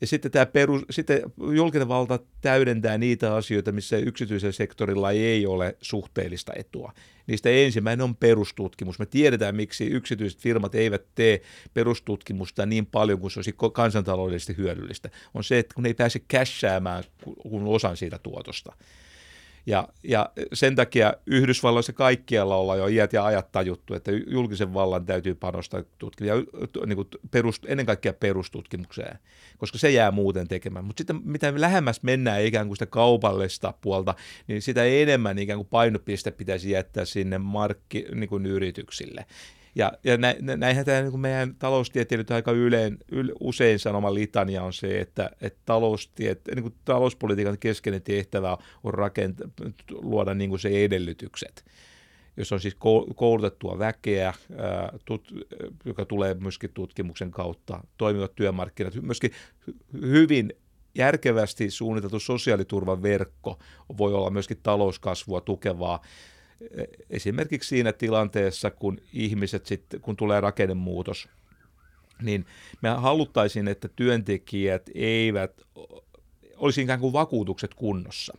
[0.00, 1.22] ja sitten, tämä perus, sitten
[1.54, 6.92] julkinen valta täydentää niitä asioita, missä yksityisellä sektorilla ei ole suhteellista etua.
[7.26, 8.98] Niistä ensimmäinen on perustutkimus.
[8.98, 11.42] Me tiedetään, miksi yksityiset firmat eivät tee
[11.74, 15.10] perustutkimusta niin paljon kuin se olisi kansantaloudellisesti hyödyllistä.
[15.34, 17.04] On se, että kun ei pääse cashäämään
[17.42, 18.72] kun osan siitä tuotosta.
[19.66, 25.06] Ja, ja sen takia Yhdysvalloissa kaikkialla ollaan jo iät ja ajat tajuttu, että julkisen vallan
[25.06, 29.18] täytyy panostaa tutkimukseen, niin kuin perust, ennen kaikkea perustutkimukseen,
[29.58, 30.84] koska se jää muuten tekemään.
[30.84, 34.14] Mutta sitten mitä lähemmäs mennään ikään kuin sitä kaupallista puolta,
[34.46, 39.26] niin sitä enemmän ikään kuin painopiste pitäisi jättää sinne markki, niin kuin yrityksille.
[39.74, 44.72] Ja, ja nä, näinhän tämä niin meidän taloustieteilijöiden aika yleen, yl, usein sanoma litania on
[44.72, 49.48] se, että, että taloustiet, niin kuin talouspolitiikan keskeinen tehtävä on rakenta,
[49.90, 51.64] luoda niin kuin se edellytykset.
[52.36, 52.76] Jos on siis
[53.14, 54.34] koulutettua väkeä,
[55.04, 55.34] tut,
[55.84, 59.30] joka tulee myöskin tutkimuksen kautta, toimivat työmarkkinat, myöskin
[60.02, 60.52] hyvin
[60.94, 63.58] järkevästi suunniteltu sosiaaliturvan verkko
[63.98, 66.02] voi olla myöskin talouskasvua tukevaa
[67.10, 71.28] esimerkiksi siinä tilanteessa, kun ihmiset sitten, kun tulee rakennemuutos,
[72.22, 72.46] niin
[72.82, 75.62] me haluttaisiin, että työntekijät eivät
[76.56, 78.38] olisi ikään kuin vakuutukset kunnossa.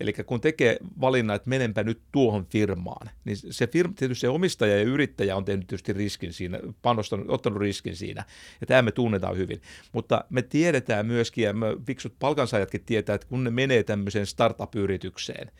[0.00, 4.76] Eli kun tekee valinnan, että menenpä nyt tuohon firmaan, niin se firma, tietysti se omistaja
[4.76, 8.24] ja yrittäjä on tehnyt tietysti riskin siinä, panostanut, ottanut riskin siinä,
[8.60, 9.62] ja tämä me tunnetaan hyvin.
[9.92, 15.50] Mutta me tiedetään myöskin, ja me fiksut palkansaajatkin tietää, että kun ne menee tämmöiseen startup-yritykseen,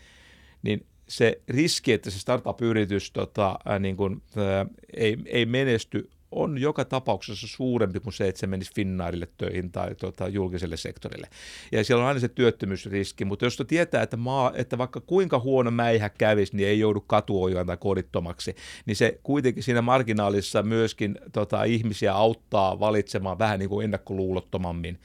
[0.62, 4.22] niin se riski, että se startup-yritys tota, niin kuin,
[4.96, 9.94] ei, ei menesty, on joka tapauksessa suurempi kuin se, että se menisi Finnairille töihin tai
[9.94, 11.28] tota, julkiselle sektorille.
[11.72, 15.70] Ja siellä on aina se työttömyysriski, mutta jos tietää, että, maa, että vaikka kuinka huono
[15.70, 21.64] mäihä kävisi, niin ei joudu katuojaan tai kodittomaksi, niin se kuitenkin siinä marginaalissa myöskin tota,
[21.64, 24.98] ihmisiä auttaa valitsemaan vähän niin kuin ennakkoluulottomammin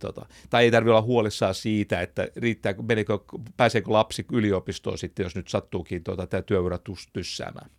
[0.00, 3.18] Tota, tai ei tarvitse olla huolissaan siitä, että riittää, menikö,
[3.56, 6.78] pääseekö lapsi yliopistoon sitten, jos nyt sattuukin tota, tämä työura
[7.12, 7.70] tyssäämään.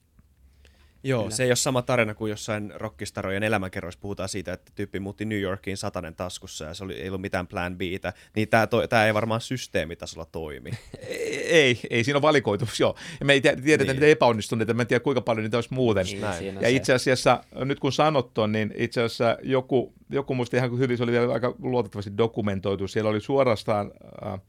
[1.03, 1.35] Joo, Kyllä.
[1.35, 5.39] se ei ole sama tarina kuin jossain rockistarojen elämänkerroissa puhutaan siitä, että tyyppi muutti New
[5.39, 9.05] Yorkiin satanen taskussa ja se oli, ei ollut mitään plan Btä, niin tämä, to, tämä
[9.05, 10.69] ei varmaan systeemitasolla toimi.
[11.07, 12.95] ei, ei, ei siinä on valikoitu, joo.
[13.19, 13.87] Ja me ei tiedetä niin.
[13.87, 16.05] niitä epäonnistuneita, mä en tiedä kuinka paljon niitä olisi muuten.
[16.05, 20.79] Niin, ja itse asiassa, nyt kun sanot on, niin itse asiassa joku, joku muista ihan
[20.79, 23.91] hyvin, se oli vielä aika luotettavasti dokumentoitu, siellä oli suorastaan...
[24.25, 24.41] Äh,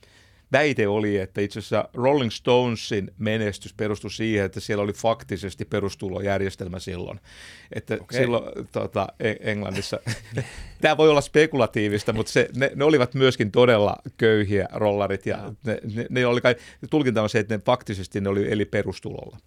[0.53, 6.79] väite oli, että itse asiassa Rolling Stonesin menestys perustui siihen, että siellä oli faktisesti perustulojärjestelmä
[6.79, 7.21] silloin.
[7.73, 8.21] Että okay.
[8.21, 9.07] silloin tota,
[9.41, 10.01] Englannissa,
[10.81, 15.79] tämä voi olla spekulatiivista, mutta se, ne, ne, olivat myöskin todella köyhiä rollarit ja ne,
[15.95, 16.57] ne, ne oli kai,
[16.91, 19.39] tulkinta on se, että ne faktisesti ne oli eli perustulolla.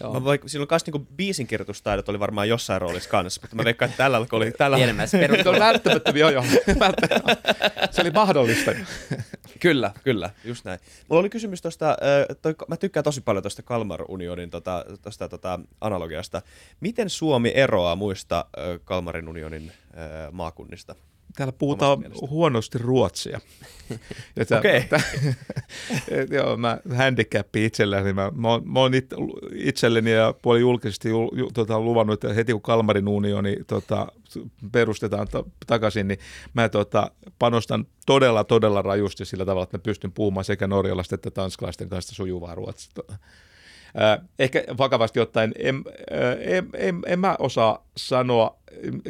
[0.00, 0.12] Joo.
[0.12, 4.02] Mä voin, silloin kanssa niinku biisinkirjoitustaidot oli varmaan jossain roolissa kanssa, mutta mä veikkaan, että
[4.02, 4.52] tällä oli...
[4.52, 4.76] Tällä...
[4.76, 5.58] Pienemmässä perusteella.
[5.58, 6.44] välttämättä, joo joo.
[7.90, 8.72] Se oli mahdollista.
[9.60, 10.80] kyllä, kyllä, just näin.
[11.08, 11.96] Mulla oli kysymys tuosta,
[12.68, 16.42] mä tykkään tosi paljon tuosta Kalmar Unionin tota, tosta, tota, analogiasta.
[16.80, 18.44] Miten Suomi eroaa muista
[18.84, 19.72] Kalmarin unionin
[20.32, 20.94] maakunnista?
[21.36, 23.40] Täällä puhutaan huonosti ruotsia.
[24.58, 24.78] Okei.
[24.78, 25.00] Okay.
[26.36, 28.04] joo, mä handicappi itselleni.
[28.04, 29.06] Niin mä, mä, oon, mä oon it,
[29.54, 34.06] itselleni ja puoli julkisesti ju, ju, tota, luvannut, että heti kun Kalmarin unioni tota,
[34.72, 36.18] perustetaan ta- takaisin, niin
[36.54, 41.30] mä tota, panostan todella, todella rajusti sillä tavalla, että mä pystyn puhumaan sekä norjalaisten että
[41.30, 43.04] tanskalaisten kanssa sujuvaa ruotsia.
[44.00, 48.56] Äh, ehkä vakavasti ottaen, en, äh, en, en, en mä osaa sanoa,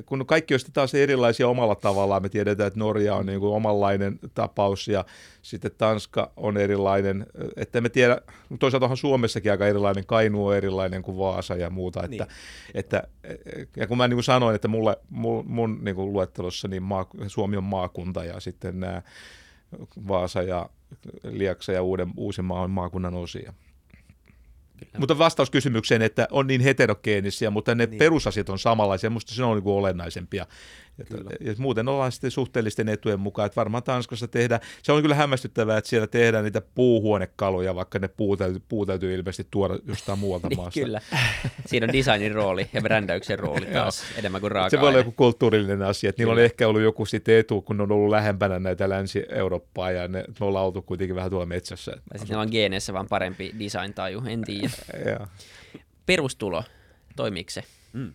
[0.07, 3.55] kun kaikki on sitten taas erilaisia omalla tavallaan, me tiedetään, että Norja on niin kuin
[3.55, 5.05] omanlainen tapaus ja
[5.43, 8.19] sitten Tanska on erilainen, että me tiedä,
[8.59, 12.33] toisaalta onhan Suomessakin aika erilainen, Kainu on erilainen kuin Vaasa ja muuta, että, niin.
[12.75, 13.03] että
[13.77, 17.07] ja kun mä niin kuin sanoin, että mulle, mun, mun niin kuin luettelossa niin maa,
[17.27, 19.03] Suomi on maakunta ja sitten nämä
[20.09, 20.69] Vaasa ja
[21.25, 23.53] Liaksa ja Uuden, Uusimaa on maakunnan osia.
[24.85, 24.99] Kyllä.
[24.99, 27.99] Mutta vastaus kysymykseen, että on niin heterogeenisia, mutta ne niin.
[27.99, 30.47] perusasiat on samanlaisia, minusta se on niin kuin olennaisempia.
[30.99, 31.07] Ja,
[31.41, 35.79] ja muuten ollaan sitten suhteellisten etujen mukaan, että varmaan Tanskassa tehdään, se on kyllä hämmästyttävää,
[35.79, 40.49] että siellä tehdään niitä puuhuonekaluja, vaikka ne puu täytyy, puu täytyy ilmeisesti tuoda jostain muualta
[40.51, 40.81] niin, maasta.
[40.81, 41.01] Kyllä,
[41.67, 45.13] siinä on designin rooli ja brändäyksen rooli taas enemmän kuin raaka Se voi olla joku
[45.13, 48.59] kulttuurillinen asia, että niillä on ehkä ollut joku sitten etu, kun ne on ollut lähempänä
[48.59, 51.91] näitä Länsi-Eurooppaa ja ne, me ollaan oltu kuitenkin vähän tuolla metsässä.
[51.91, 54.71] Tai sitten on geeneissä vaan parempi design-taju, en tiedä.
[56.07, 56.65] Perustulo,
[57.17, 57.63] toimiiko se?
[57.93, 58.13] Mm.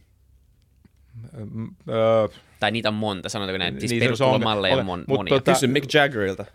[1.90, 2.28] Öö,
[2.60, 5.30] tai niitä on monta, sanotaanko näin, siis niin, perustulomalleja on, mon, monia.
[5.30, 6.46] Tota, Kysy Mick Jaggerilta.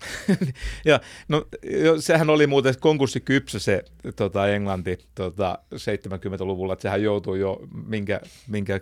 [0.84, 1.46] ja, no,
[1.84, 3.84] jo, sehän oli muuten konkurssikypsä se
[4.16, 8.80] tota, Englanti tota, 70-luvulla, että sehän joutui jo, minkä, minkä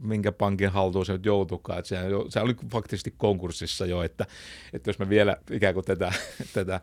[0.00, 1.78] minkä pankin haltuun se nyt joutukaan.
[1.78, 4.26] Että sehän, se oli faktisesti konkurssissa jo, että,
[4.72, 6.12] että jos me vielä ikään kuin tätä,
[6.54, 6.80] tätä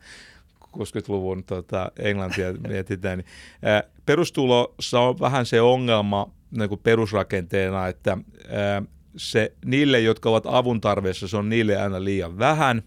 [0.77, 3.25] 60-luvun tota, Englantia mietitään, niin
[3.61, 8.17] ää, perustulossa on vähän se ongelma niin kuin perusrakenteena, että
[8.49, 8.81] ää,
[9.17, 12.83] se niille, jotka ovat avun tarpeessa, se on niille aina liian vähän.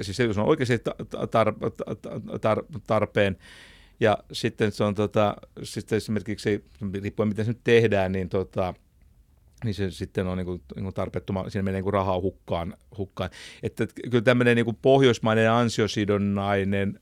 [0.00, 1.98] Siis se on oikeasti tar- tar-
[2.36, 3.36] tar- tarpeen.
[4.00, 6.64] Ja sitten se on tota, sitten esimerkiksi,
[7.02, 8.74] riippuen miten se nyt tehdään, niin, tota,
[9.64, 12.74] niin se sitten on niin niin tarpeettoma, siinä menee niin rahaa hukkaan.
[12.98, 13.30] hukkaan.
[13.62, 17.00] Että kyllä tämmöinen niin pohjoismainen ansiosidonnainen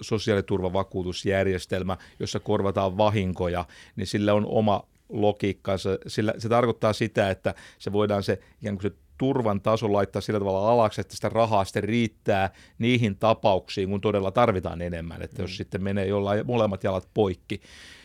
[0.00, 3.64] sosiaaliturvavakuutusjärjestelmä, jossa korvataan vahinkoja,
[3.96, 5.98] niin sillä on oma logiikkansa.
[6.06, 10.38] Sillä se tarkoittaa sitä, että se voidaan se ikään kuin se turvan taso laittaa sillä
[10.38, 15.22] tavalla alaksi, että sitä rahaa sitten riittää niihin tapauksiin, kun todella tarvitaan enemmän.
[15.22, 15.44] Että mm.
[15.44, 17.60] jos sitten menee jollain molemmat jalat poikki,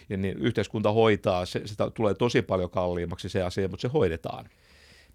[0.09, 4.49] ja niin yhteiskunta hoitaa, se, se tulee tosi paljon kalliimmaksi se asia, mutta se hoidetaan.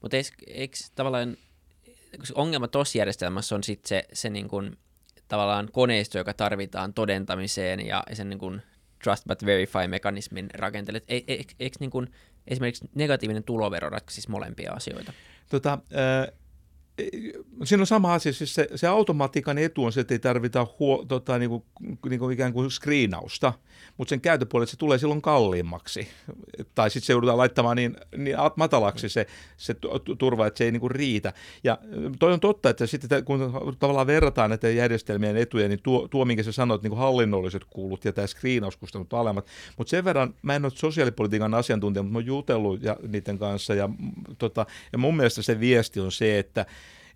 [0.02, 1.36] Mutta eikö tavallaan,
[2.34, 4.76] ongelma tuossa järjestelmässä on sitten se, se niin kuin,
[5.28, 8.62] tavallaan koneisto, joka tarvitaan todentamiseen ja sen niin kuin
[9.04, 11.02] trust but verify-mekanismin rakenteelle.
[11.08, 12.12] Eikö e, e, niin kuin
[12.46, 15.12] esimerkiksi negatiivinen tulovero ratkaisisi molempia asioita?
[15.50, 16.34] Tota, äh,
[17.64, 21.04] siinä on sama asia, siis se, se automatiikan etu on se, että ei tarvita huo,
[21.08, 21.62] tota, niin kuin,
[22.08, 23.52] niin kuin ikään kuin screenausta,
[23.96, 26.08] mutta sen käytöpuolella se tulee silloin kalliimmaksi.
[26.74, 29.76] Tai sitten se joudutaan laittamaan niin, niin matalaksi se, se
[30.18, 31.32] turva, että se ei niin kuin riitä.
[31.64, 31.78] Ja
[32.18, 36.42] toi on totta, että sitten kun tavallaan verrataan näitä järjestelmien etuja, niin tuo, tuo minkä
[36.42, 39.46] sä sanoit, niin kuin hallinnolliset kulut ja tämä screenauskustannut alemmat.
[39.76, 43.74] Mutta sen verran, mä en ole sosiaalipolitiikan asiantuntija, mutta mä oon jutellut ja, niiden kanssa
[43.74, 43.88] ja,
[44.38, 46.66] tota, ja mun mielestä se viesti on se, että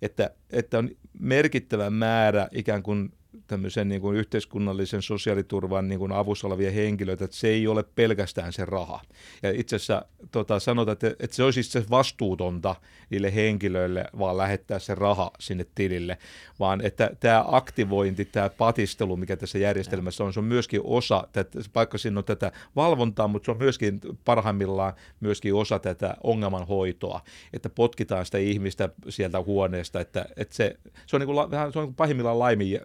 [0.03, 0.89] että, että on
[1.19, 3.13] merkittävä määrä ikään kuin
[3.47, 8.53] tämmöisen niin kuin yhteiskunnallisen sosiaaliturvan niin kuin avussa olevia henkilöitä, että se ei ole pelkästään
[8.53, 9.01] se raha.
[9.43, 12.75] Ja itse asiassa tota, sanotaan, että, että se olisi itse vastuutonta
[13.09, 16.17] niille henkilöille vaan lähettää se raha sinne tilille,
[16.59, 21.59] vaan että tämä aktivointi, tämä patistelu, mikä tässä järjestelmässä on, se on myöskin osa, tätä,
[21.75, 27.21] vaikka siinä on tätä valvontaa, mutta se on myöskin parhaimmillaan myöskin osa tätä ongelman hoitoa,
[27.53, 31.95] että potkitaan sitä ihmistä sieltä huoneesta, että, että se, se on, niin kuin, se on
[31.95, 32.79] pahimmillaan laimin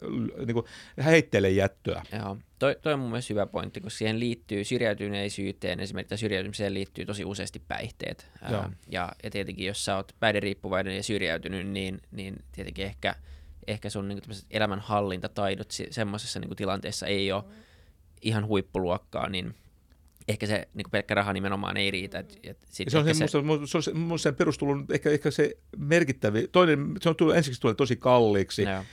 [0.46, 0.66] niin kuin
[1.04, 2.02] heitteille jättöä.
[2.18, 2.36] Joo.
[2.58, 7.24] Toi, toi on mun mielestä hyvä pointti, kun siihen liittyy syrjäytyneisyyteen, esimerkiksi syrjäytymiseen liittyy tosi
[7.24, 8.30] useasti päihteet.
[8.42, 13.14] Ää, ja, ja tietenkin, jos sä oot päihderiippuvainen ja syrjäytynyt, niin, niin tietenkin ehkä,
[13.66, 17.44] ehkä sun niin elämänhallintataidot semmoisessa niin tilanteessa ei ole
[18.22, 19.54] ihan huippuluokkaa, niin
[20.28, 22.18] ehkä se niin pelkkä raha nimenomaan ei riitä.
[22.18, 23.40] Et, et sit se on se, se...
[23.40, 27.74] Musta, se, musta sen perustulun ehkä, ehkä se merkittävi, toinen, se on tullut, ensiksi tulee
[27.74, 28.84] tosi kalliiksi, Joo.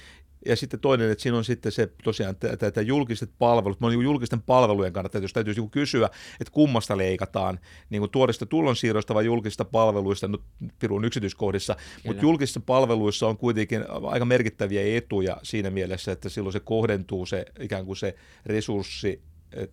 [0.45, 4.93] Ja sitten toinen, että siinä on sitten se tosiaan tätä julkiset palvelut, niin julkisten palvelujen
[4.93, 6.09] kannalta, että jos täytyisi niin kysyä,
[6.41, 10.37] että kummasta leikataan, niin kuin tuorista tulonsiirroista vai julkisista palveluista, no
[10.79, 12.01] pirun yksityiskohdissa, Kyllä.
[12.05, 17.45] mutta julkisissa palveluissa on kuitenkin aika merkittäviä etuja siinä mielessä, että silloin se kohdentuu se
[17.59, 19.21] ikään kuin se resurssi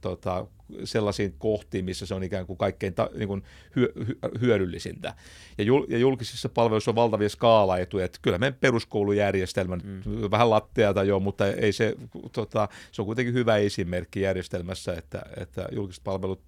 [0.00, 0.46] tota,
[0.84, 3.42] sellaisiin kohtiin, missä se on ikään kuin kaikkein ta, niin kuin
[3.76, 5.14] hyö, hy, hyödyllisintä.
[5.58, 10.02] Ja, jul, ja julkisissa palveluissa on valtavia skaalaetuja, että kyllä meidän peruskoulujärjestelmä, mm.
[10.30, 11.96] vähän latteata jo, mutta ei se,
[12.32, 16.40] tota, se on kuitenkin hyvä esimerkki järjestelmässä, että, että julkiset palvelut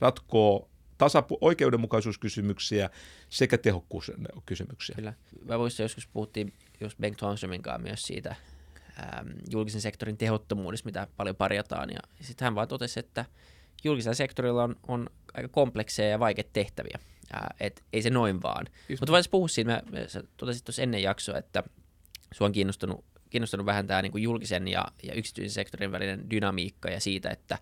[0.00, 2.90] ratkoo tasapu- oikeudenmukaisuuskysymyksiä
[3.28, 4.96] sekä tehokkuuskysymyksiä.
[4.96, 5.14] Kyllä.
[5.44, 8.36] Mä muistan, joskus puhuttiin just Bengt Holmströmin kanssa myös siitä
[8.98, 11.90] äm, julkisen sektorin tehottomuudesta, mitä paljon parjataan.
[11.90, 13.24] Ja sitten hän vaan totesi, että
[13.84, 16.98] julkisella sektorilla on, on aika komplekseja ja vaikeita tehtäviä.
[17.32, 18.66] Ää, et ei se noin vaan.
[18.88, 19.82] Mutta voitaisiin puhua siitä, mä,
[20.36, 21.62] totesit tuossa ennen jaksoa, että
[22.32, 27.00] sua on kiinnostunut, kiinnostunut vähän tämä niin julkisen ja, ja yksityisen sektorin välinen dynamiikka ja
[27.00, 27.58] siitä, että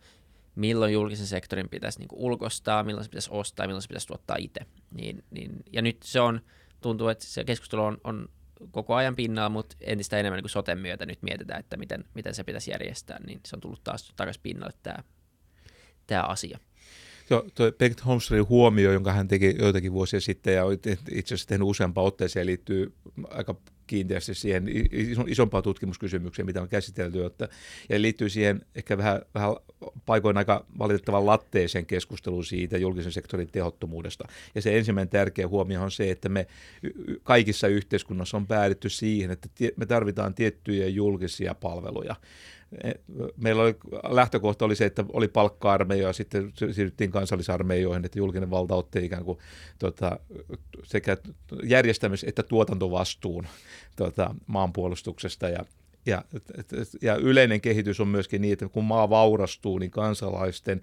[0.54, 4.60] milloin julkisen sektorin pitäisi niin ulkostaa, milloin se pitäisi ostaa, milloin se pitäisi tuottaa itse.
[4.90, 6.40] Niin, niin, ja nyt se on,
[6.80, 8.28] tuntuu, että se keskustelu on, on
[8.70, 12.34] koko ajan pinnalla, mutta entistä enemmän niin kuin soten myötä nyt mietitään, että miten, miten
[12.34, 14.98] se pitäisi järjestää, niin se on tullut taas takaisin pinnalle tämä,
[16.06, 16.58] tämä asia.
[17.30, 20.64] Joo, tuo Bengt Holmströmin huomio, jonka hän teki joitakin vuosia sitten ja
[21.10, 22.94] itse asiassa tehnyt useampaan otteeseen, liittyy
[23.28, 23.54] aika
[23.90, 24.64] kiinteästi siihen
[25.26, 27.48] isompaan tutkimuskysymykseen, mitä on käsitelty, että,
[27.88, 29.56] ja liittyy siihen ehkä vähän, vähän
[30.06, 34.24] paikoin aika valitettavan latteeseen keskusteluun siitä julkisen sektorin tehottomuudesta.
[34.54, 36.46] Ja se ensimmäinen tärkeä huomio on se, että me
[37.22, 42.16] kaikissa yhteiskunnassa on päädytty siihen, että me tarvitaan tiettyjä julkisia palveluja
[43.36, 43.76] meillä oli,
[44.08, 49.24] lähtökohta oli se, että oli palkka-armeija ja sitten siirryttiin kansallisarmeijoihin, että julkinen valta otti ikään
[49.24, 49.38] kuin
[49.78, 50.20] tota,
[50.84, 51.16] sekä
[51.62, 53.46] järjestämis- että tuotantovastuun
[53.96, 55.48] tota, maanpuolustuksesta.
[55.48, 55.64] Ja
[56.06, 56.24] ja,
[57.02, 60.80] ja yleinen kehitys on myöskin niin, että kun maa vaurastuu, niin kansalaisten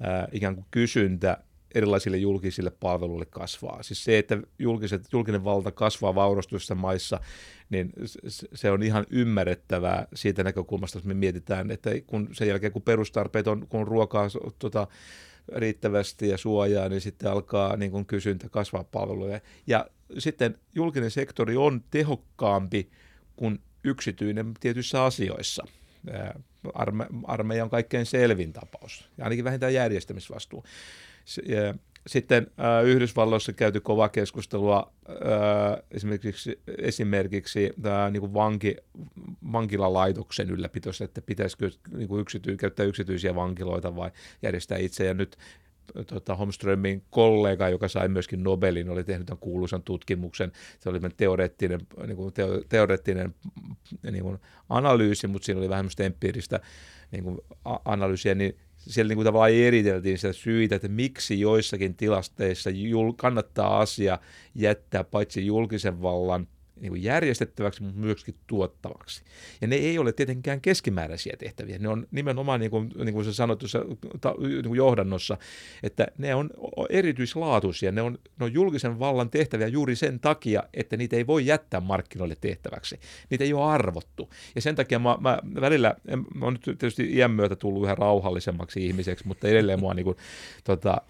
[0.00, 1.38] ää, ikään kuin kysyntä
[1.74, 3.82] erilaisille julkisille palveluille kasvaa.
[3.82, 7.20] Siis se, että julkiset, julkinen valta kasvaa vaurastuissa maissa,
[7.70, 7.92] niin
[8.54, 13.46] se on ihan ymmärrettävää siitä näkökulmasta, että me mietitään, että kun sen jälkeen kun perustarpeet
[13.46, 14.86] on, kun on ruokaa tota,
[15.56, 19.40] riittävästi ja suojaa, niin sitten alkaa niin kuin kysyntä kasvaa palveluja.
[19.66, 19.86] Ja
[20.18, 22.90] sitten julkinen sektori on tehokkaampi
[23.36, 25.64] kuin yksityinen tietyissä asioissa.
[26.74, 30.64] Arme, armeija on kaikkein selvin tapaus, ja ainakin vähintään järjestämisvastuu.
[32.08, 35.14] Sitten äh, Yhdysvalloissa käyty kova keskustelua äh,
[35.90, 38.76] esimerkiksi, esimerkiksi äh, niin kuin vanki,
[39.52, 44.10] vankilalaitoksen ylläpitossa, että pitäisikö niin kuin yksity, käyttää yksityisiä vankiloita vai
[44.42, 45.06] järjestää itse.
[45.06, 45.36] Ja nyt
[46.06, 50.52] tota, Holmströmin kollega, joka sai myöskin Nobelin, oli tehnyt tämän kuuluisan tutkimuksen.
[50.80, 53.34] Se oli teoreettinen, niin kuin teo, teoreettinen
[54.10, 56.60] niin kuin analyysi, mutta siinä oli vähän empiiristä
[57.10, 57.38] niin kuin
[57.84, 58.58] analyysiä, niin
[58.88, 64.18] siellä niin kuin tavallaan eriteltiin sitä syitä, että miksi joissakin tilasteissa jul- kannattaa asia
[64.54, 66.48] jättää paitsi julkisen vallan
[66.80, 69.22] niin kuin järjestettäväksi, mutta myöskin tuottavaksi.
[69.60, 71.78] Ja ne ei ole tietenkään keskimääräisiä tehtäviä.
[71.78, 73.78] Ne on nimenomaan, niin kuin, niin kuin sä sanoit tuossa
[74.38, 75.36] niin kuin johdannossa,
[75.82, 76.50] että ne on
[76.90, 77.92] erityislaatuisia.
[77.92, 81.80] Ne on, ne on julkisen vallan tehtäviä juuri sen takia, että niitä ei voi jättää
[81.80, 83.00] markkinoille tehtäväksi.
[83.30, 84.30] Niitä ei ole arvottu.
[84.54, 85.94] Ja sen takia mä, mä välillä,
[86.34, 90.16] mä oon nyt tietysti iän myötä tullut ihan rauhallisemmaksi ihmiseksi, mutta edelleen mua niin kuin,
[90.64, 91.00] tota,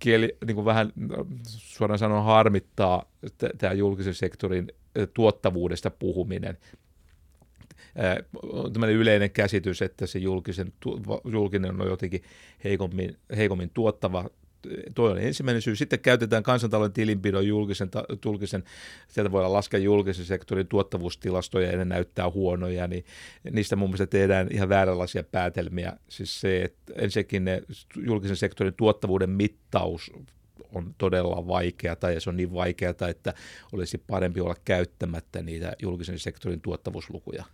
[0.00, 0.92] kieli niin kuin vähän
[1.46, 3.04] suoraan sanoen harmittaa
[3.58, 4.72] tämä julkisen sektorin
[5.14, 6.58] tuottavuudesta puhuminen.
[8.42, 10.72] On tämmöinen yleinen käsitys, että se julkisen,
[11.24, 12.22] julkinen on jotenkin
[12.64, 14.30] heikommin, heikommin tuottava
[14.94, 15.76] Tuo on ensimmäinen syy.
[15.76, 17.90] Sitten käytetään kansantalouden tilinpidon julkisen,
[18.24, 18.64] julkisen,
[19.08, 23.04] sieltä voidaan laskea julkisen sektorin tuottavuustilastoja ja ne näyttää huonoja, niin
[23.50, 25.92] niistä mun mielestä tehdään ihan vääränlaisia päätelmiä.
[26.08, 27.62] Siis se, että ensinnäkin ne
[27.96, 30.12] julkisen sektorin tuottavuuden mittaus
[30.74, 33.34] on todella vaikeata ja se on niin vaikeata, että
[33.72, 37.44] olisi parempi olla käyttämättä niitä julkisen sektorin tuottavuuslukuja.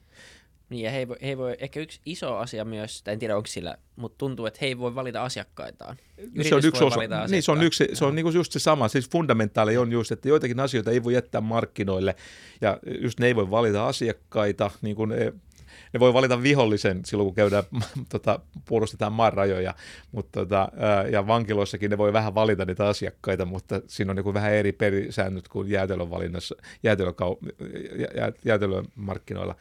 [0.69, 3.19] Niin ja he ei, voi, he ei voi, ehkä yksi iso asia myös, tai en
[3.19, 5.97] tiedä onko sillä, mutta tuntuu, että he ei voi valita asiakkaitaan.
[6.19, 8.89] Yritys se on yksi osa, niin se on, yksi, se on niin just se sama,
[8.89, 12.17] siis fundamentaali on just, että joitakin asioita ei voi jättää markkinoille,
[12.61, 15.33] ja just ne ei voi valita asiakkaita, niin kuin ne,
[15.93, 17.65] ne voi valita vihollisen silloin, kun käydään,
[18.13, 19.75] tota, puolustetaan maan rajoja,
[20.13, 20.69] mutta, tota,
[21.11, 25.49] ja vankiloissakin ne voi vähän valita niitä asiakkaita, mutta siinä on niin vähän eri perisäännöt
[25.49, 27.37] kuin jäätelön valinnassa, jäätelökau,
[28.17, 29.55] jä, jäätelön markkinoilla.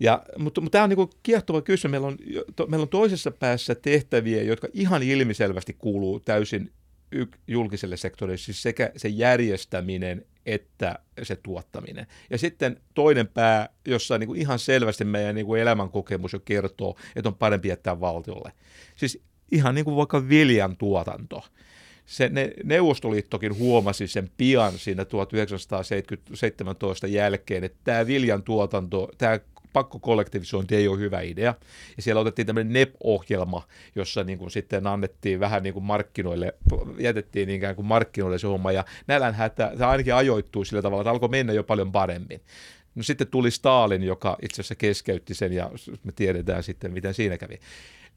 [0.00, 1.90] Ja, mutta, mutta tämä on niin kiehtova kysymys.
[1.90, 2.16] Meillä on,
[2.56, 6.72] to, meillä on toisessa päässä tehtäviä, jotka ihan ilmiselvästi kuuluu täysin
[7.48, 12.06] julkiselle sektorille, siis sekä se järjestäminen että se tuottaminen.
[12.30, 16.96] Ja sitten toinen pää, jossa niin kuin ihan selvästi meidän niin kuin elämänkokemus jo kertoo,
[17.16, 18.52] että on parempi jättää valtiolle.
[18.96, 19.22] Siis
[19.52, 21.44] ihan niin kuin vaikka viljan tuotanto.
[22.06, 29.40] Se, ne, Neuvostoliittokin huomasi sen pian siinä 1917 jälkeen, että tämä viljan tuotanto, tämä
[29.74, 31.54] pakkokollektivisointi ei ole hyvä idea.
[31.96, 36.54] Ja siellä otettiin tämmöinen NEP-ohjelma, jossa niin kuin sitten annettiin vähän niin kuin markkinoille,
[36.98, 41.28] jätettiin ikään kuin markkinoille se homma, ja nälänhätä, se ainakin ajoittuu sillä tavalla, että alkoi
[41.28, 42.40] mennä jo paljon paremmin.
[42.94, 45.70] No sitten tuli Stalin, joka itse asiassa keskeytti sen, ja
[46.04, 47.58] me tiedetään sitten, miten siinä kävi.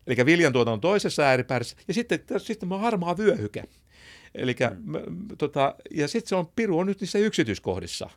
[0.07, 3.63] Eli viljantuotannon toisessa ääripäässä, ja sitten, sitten on harmaa vyöhyke.
[4.35, 5.27] Eli, mm.
[5.37, 8.09] tota, ja sitten se on, Piru on nyt niissä yksityiskohdissa.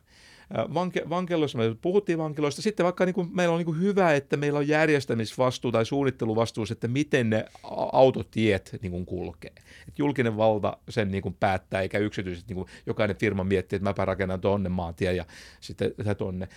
[0.73, 4.37] Vanke, vankeloissa, me puhuttiin vankeloista, sitten vaikka niin kuin, meillä on niin kuin hyvä, että
[4.37, 7.45] meillä on järjestämisvastuu tai suunnitteluvastuu, että miten ne
[7.91, 9.53] autotiet niin kuin kulkee.
[9.87, 13.89] Et julkinen valta sen niin kuin päättää, eikä yksityiset, niin kuin jokainen firma miettii, että
[13.89, 15.25] mäpä rakennan tuonne maantie ja
[15.59, 16.47] sitten tonne.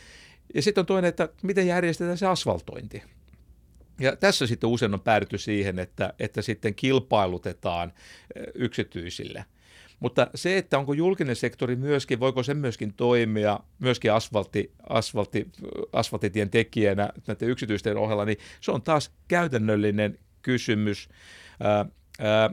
[0.55, 3.03] Ja sitten on toinen, että miten järjestetään se asfaltointi.
[4.01, 7.93] Ja tässä sitten usein on päädytty siihen, että, että sitten kilpailutetaan
[8.55, 9.45] yksityisille.
[10.01, 15.49] Mutta se, että onko julkinen sektori myöskin, voiko se myöskin toimia myöskin asfaltti, asfaltti,
[15.93, 21.09] asfaltitien tekijänä näiden yksityisten ohella, niin se on taas käytännöllinen kysymys.
[21.61, 21.87] Ää,
[22.19, 22.51] ää,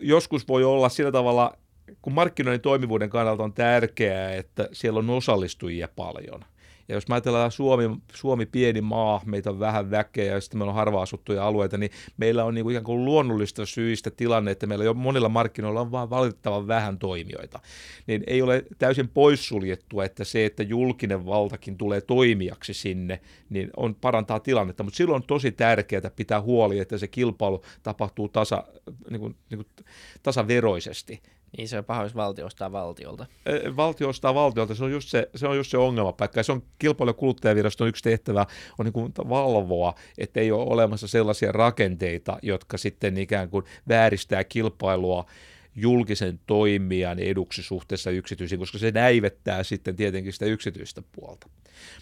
[0.00, 1.58] joskus voi olla sillä tavalla,
[2.02, 6.44] kun markkinoiden toimivuuden kannalta on tärkeää, että siellä on osallistujia paljon–
[6.88, 10.70] ja jos mä ajatellaan Suomi, Suomi pieni maa, meitä on vähän väkeä ja sitten meillä
[10.70, 14.66] on harva asuttuja alueita, niin meillä on niin kuin ikään kuin luonnollista syistä tilanne, että
[14.66, 17.60] meillä jo monilla markkinoilla on vain valitettavan vähän toimijoita.
[18.06, 23.20] Niin ei ole täysin poissuljettua, että se, että julkinen valtakin tulee toimijaksi sinne,
[23.50, 28.28] niin on parantaa tilannetta, mutta silloin on tosi tärkeää pitää huoli, että se kilpailu tapahtuu
[28.28, 28.64] tasa,
[29.10, 29.86] niin kuin, niin kuin
[30.22, 31.22] tasaveroisesti.
[31.56, 33.26] Niin se on paha, jos valtio ostaa valtiolta.
[33.76, 36.42] Valtio ostaa valtiolta, se on just se, se, on just se ongelmapaikka.
[36.42, 38.46] Se on kilpailu- ja kuluttajaviraston yksi tehtävä
[38.78, 44.44] on niin kuin valvoa, että ei ole olemassa sellaisia rakenteita, jotka sitten ikään kuin vääristää
[44.44, 45.26] kilpailua
[45.76, 51.48] julkisen toimijan eduksi suhteessa yksityisiin, koska se näivettää sitten tietenkin sitä yksityistä puolta.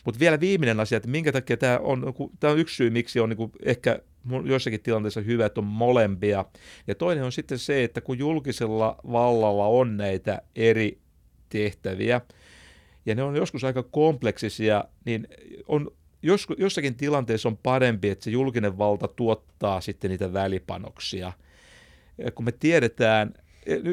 [0.05, 3.29] Mutta vielä viimeinen asia, että minkä takia tämä on, tämä on yksi syy, miksi on
[3.29, 3.99] niin ehkä
[4.45, 6.45] joissakin tilanteissa hyvä, että on molempia.
[6.87, 10.99] Ja toinen on sitten se, että kun julkisella vallalla on näitä eri
[11.49, 12.21] tehtäviä,
[13.07, 15.29] ja ne on joskus aika kompleksisia, niin
[15.69, 15.91] on
[16.23, 21.33] jos, jossakin tilanteessa on parempi, että se julkinen valta tuottaa sitten niitä välipanoksia.
[22.19, 23.35] Ja kun me tiedetään,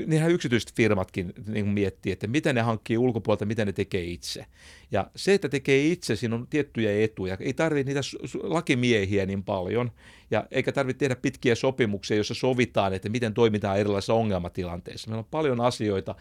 [0.08, 4.46] niinhän yksityiset firmatkin niin miettii, että miten ne hankkii ulkopuolelta, mitä ne tekee itse.
[4.92, 7.38] Ja se, että tekee itse, siinä on tiettyjä etuja.
[7.40, 8.02] Ei tarvitse niitä
[8.44, 9.92] lakimiehiä niin paljon,
[10.32, 15.10] ja eikä tarvitse tehdä pitkiä sopimuksia, joissa sovitaan, että miten toimitaan erilaisissa ongelmatilanteissa.
[15.10, 16.16] Meillä on paljon asioita,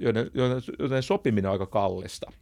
[0.00, 0.30] joiden,
[0.78, 2.32] joiden sopiminen on aika kallista.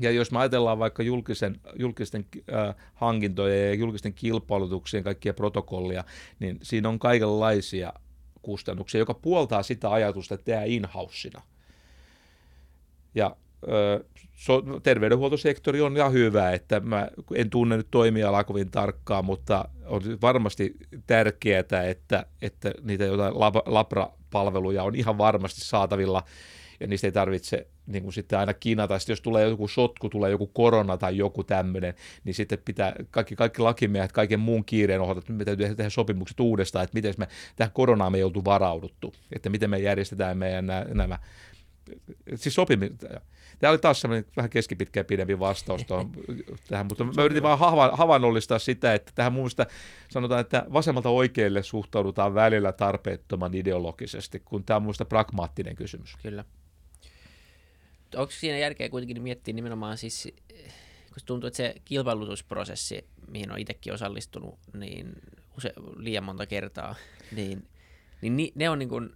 [0.00, 6.04] Ja jos me ajatellaan vaikka julkisen, julkisten äh, hankintojen ja julkisten kilpailutuksien kaikkia protokollia,
[6.40, 7.92] niin siinä on kaikenlaisia
[8.48, 10.88] kustannuksia, joka puoltaa sitä ajatusta, että tehdään in
[13.14, 13.36] Ja
[14.32, 20.02] so, terveydenhuoltosektori on ihan hyvä, että mä en tunne nyt toimialaa kovin tarkkaan, mutta on
[20.22, 20.76] varmasti
[21.06, 23.34] tärkeää, että, että niitä jotain
[23.66, 26.22] labra-palveluja on ihan varmasti saatavilla
[26.80, 28.98] ja niistä ei tarvitse niin kuin sitten aina kinata.
[28.98, 33.36] Sitten jos tulee joku sotku, tulee joku korona tai joku tämmöinen, niin sitten pitää kaikki,
[33.36, 37.28] kaikki lakimiehet, kaiken muun kiireen ohjelta, että me täytyy tehdä sopimukset uudestaan, että miten me
[37.56, 41.18] tähän koronaan me ei oltu varauduttu, että miten me järjestetään meidän nämä, nämä
[42.34, 42.98] siis sopiminen.
[43.58, 46.10] Tämä oli taas semmoinen vähän keskipitkään pidempi vastaus tuohon,
[46.68, 49.66] tähän, mutta mä yritin vaan hava, havainnollistaa sitä, että tähän mun mielestä
[50.08, 56.16] sanotaan, että vasemmalta oikealle suhtaudutaan välillä tarpeettoman ideologisesti, kun tämä on mun pragmaattinen kysymys.
[56.22, 56.44] Kyllä
[58.16, 60.28] onko siinä järkeä kuitenkin miettiä nimenomaan siis,
[61.06, 65.12] kun tuntuu, että se kilpailutusprosessi, mihin on itsekin osallistunut, niin
[65.56, 66.94] use, liian monta kertaa,
[67.32, 67.68] niin,
[68.20, 69.10] niin ne on niin kuin,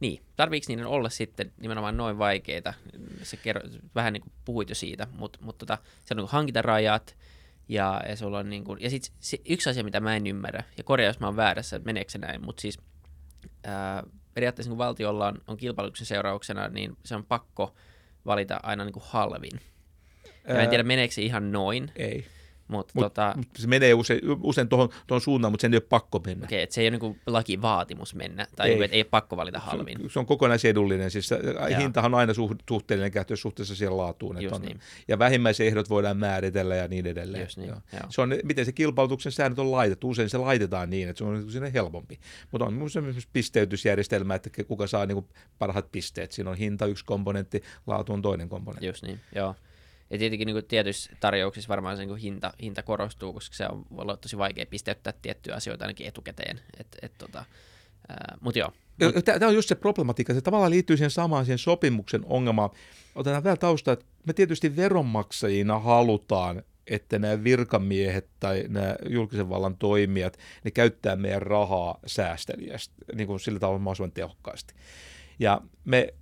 [0.00, 2.74] niin, tarviiko niiden olla sitten nimenomaan noin vaikeita?
[3.22, 3.62] Se kerro,
[3.94, 7.16] vähän niin kuin puhuit jo siitä, mutta, mutta tota, se on niin hankintarajat,
[7.68, 10.64] ja, ja, sulla on niin kuin, ja sit se, yksi asia, mitä mä en ymmärrä,
[10.76, 12.78] ja korjaa, jos mä oon väärässä, että meneekö se näin, mutta siis
[13.64, 14.02] ää,
[14.34, 17.74] periaatteessa kun valtiolla on, on kilpailutuksen seurauksena, niin se on pakko
[18.26, 19.60] valita aina niin kuin halvin.
[20.48, 21.92] Ja mä en tiedä, meneekö se ihan noin.
[21.96, 22.26] Ei.
[22.68, 25.86] Mutta mut, tota, mut se menee usein, usein tuohon, tuohon suuntaan, mutta sen ei ole
[25.88, 26.44] pakko mennä.
[26.44, 28.74] Okei, okay, se ei ole niin lakivaatimus mennä, tai ei.
[28.74, 29.98] Niin, että ei ole pakko valita halvin.
[30.02, 31.30] Se, se on kokonaisedullinen, siis
[31.70, 31.78] ja.
[31.78, 32.32] hintahan on aina
[32.68, 34.42] suhteellinen käyttö suhteessa siihen laatuun.
[34.42, 34.80] Että on, niin.
[35.08, 37.44] Ja vähimmäisehdot voidaan määritellä ja niin edelleen.
[37.44, 37.68] Just niin.
[37.68, 37.80] Joo.
[38.08, 41.50] Se on, miten se kilpailutuksen säännöt on laitettu, usein se laitetaan niin, että se on
[41.50, 42.20] sinne helpompi.
[42.50, 45.26] Mutta on myös pisteytysjärjestelmä, että kuka saa niin
[45.58, 46.32] parhaat pisteet.
[46.32, 48.86] Siinä on hinta yksi komponentti, laatu on toinen komponentti.
[48.86, 49.54] Just niin, joo.
[50.12, 53.84] Ja tietenkin niin kuin tietyissä tarjouksissa varmaan se niin hinta, hinta korostuu, koska se on,
[53.90, 56.60] voi olla tosi vaikea pisteyttää tiettyjä asioita ainakin etukäteen.
[56.80, 57.44] Et, et, tota,
[58.40, 58.72] Mutta joo.
[59.24, 62.70] Tämä on just se problematiikka, se tavallaan liittyy siihen samaan siihen sopimuksen ongelmaan.
[63.14, 69.76] Otetaan vielä tausta, että me tietysti veronmaksajina halutaan, että nämä virkamiehet tai nämä julkisen vallan
[69.76, 74.74] toimijat, ne käyttää meidän rahaa säästeliästi, niin kuin sillä tavalla mahdollisimman tehokkaasti.
[75.38, 76.14] Ja me,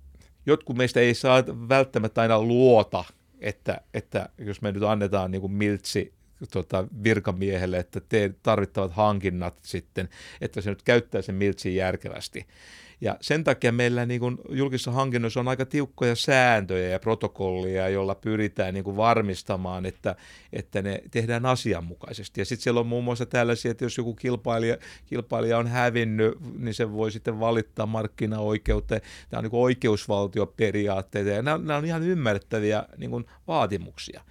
[0.45, 3.03] jotkut meistä ei saa välttämättä aina luota,
[3.41, 6.13] että, että jos me nyt annetaan niin kuin miltsi
[6.51, 10.09] tota, virkamiehelle, että tee tarvittavat hankinnat sitten,
[10.41, 12.45] että se nyt käyttää sen miltsin järkevästi.
[13.01, 18.15] Ja sen takia meillä niin kuin julkisissa hankinnoissa on aika tiukkoja sääntöjä ja protokollia, joilla
[18.15, 20.15] pyritään niin kuin varmistamaan, että,
[20.53, 22.41] että ne tehdään asianmukaisesti.
[22.41, 26.73] Ja sitten siellä on muun muassa tällaisia, että jos joku kilpailija, kilpailija on hävinnyt, niin
[26.73, 29.01] se voi sitten valittaa markkinaoikeuteen.
[29.29, 34.21] Tämä on niin kuin oikeusvaltioperiaatteita ja nämä, nämä on ihan ymmärrettäviä niin kuin vaatimuksia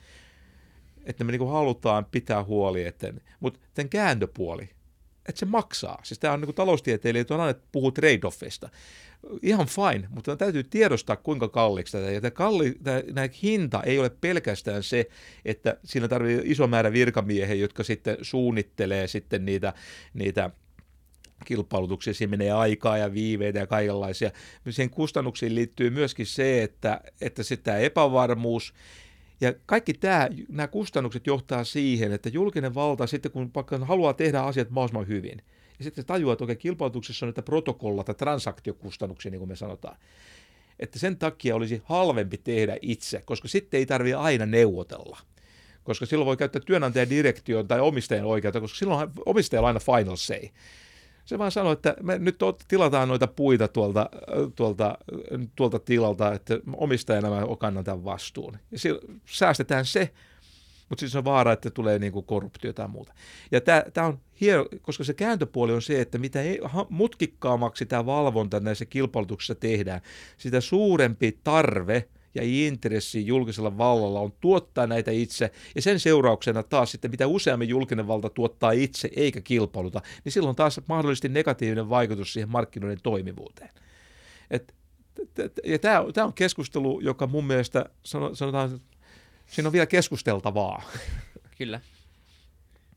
[1.04, 4.70] että me niin kuin halutaan pitää huoli, että, mutta tämän kääntöpuoli,
[5.30, 6.00] että se maksaa.
[6.02, 8.68] Siis tämä on niin taloustieteilijät on aina puhuu trade-offista.
[9.42, 12.10] Ihan fine, mutta täytyy tiedostaa, kuinka kalliiksi tätä.
[12.10, 12.74] Ja tämä, kalli,
[13.14, 15.08] tämä, hinta ei ole pelkästään se,
[15.44, 19.72] että siinä tarvii iso määrä virkamiehiä, jotka sitten suunnittelee sitten niitä,
[20.14, 20.50] niitä
[21.44, 24.30] kilpailutuksia, siinä menee aikaa ja viiveitä ja kaikenlaisia.
[24.70, 28.74] Siihen kustannuksiin liittyy myöskin se, että, että tämä epävarmuus,
[29.40, 33.50] ja kaikki tämä, nämä kustannukset johtaa siihen, että julkinen valta sitten kun
[33.82, 35.42] haluaa tehdä asiat mahdollisimman hyvin,
[35.78, 39.96] ja sitten tajuaa, että oikein kilpailutuksessa on näitä protokolla- tai transaktiokustannuksia, niin kuin me sanotaan,
[40.78, 45.18] että sen takia olisi halvempi tehdä itse, koska sitten ei tarvitse aina neuvotella
[45.84, 50.16] koska silloin voi käyttää työnantajan direktion tai omistajan oikeutta, koska silloin omistajalla on aina final
[50.16, 50.40] say.
[51.24, 54.10] Se vaan sanoi, että me nyt tilataan noita puita tuolta,
[54.56, 54.98] tuolta,
[55.56, 58.56] tuolta tilalta, että omistajana mä kannan tämän vastuun.
[58.70, 58.78] Ja
[59.26, 60.12] säästetään se,
[60.88, 63.12] mutta siis on vaara, että tulee niin kuin korruptio tai muuta.
[63.50, 66.40] Ja tämä on hieno, koska se kääntöpuoli on se, että mitä
[66.88, 70.00] mutkikkaammaksi tämä valvonta näissä kilpailutuksissa tehdään,
[70.36, 72.04] sitä suurempi tarve–
[72.34, 77.68] ja intressi julkisella vallalla on tuottaa näitä itse, ja sen seurauksena taas sitten mitä useammin
[77.68, 83.70] julkinen valta tuottaa itse eikä kilpailuta, niin silloin taas mahdollisesti negatiivinen vaikutus siihen markkinoiden toimivuuteen.
[84.50, 84.74] Et,
[85.64, 87.84] ja tämä, tämä on keskustelu, joka mun mielestä
[88.32, 88.80] sanotaan,
[89.46, 90.82] siinä on vielä keskusteltavaa.
[91.58, 91.80] Kyllä.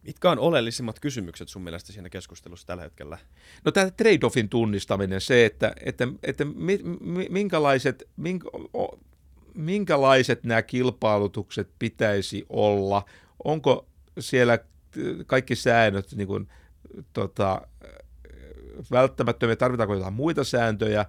[0.03, 3.17] Mitkä on oleellisimmat kysymykset sun mielestä siinä keskustelussa tällä hetkellä?
[3.65, 6.45] No tämä trade-offin tunnistaminen, se, että, että, että
[7.29, 8.43] minkälaiset, mink,
[9.53, 13.05] minkälaiset nämä kilpailutukset pitäisi olla?
[13.43, 13.87] Onko
[14.19, 14.59] siellä
[15.25, 16.47] kaikki säännöt niin kuin,
[17.13, 17.61] tota,
[18.91, 21.05] välttämättömiä, tarvitaanko jotain muita sääntöjä,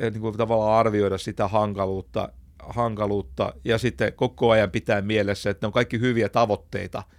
[0.00, 2.28] niin kuin tavallaan arvioida sitä hankaluutta,
[2.62, 7.02] hankaluutta ja sitten koko ajan pitää mielessä, että ne on kaikki hyviä tavoitteita–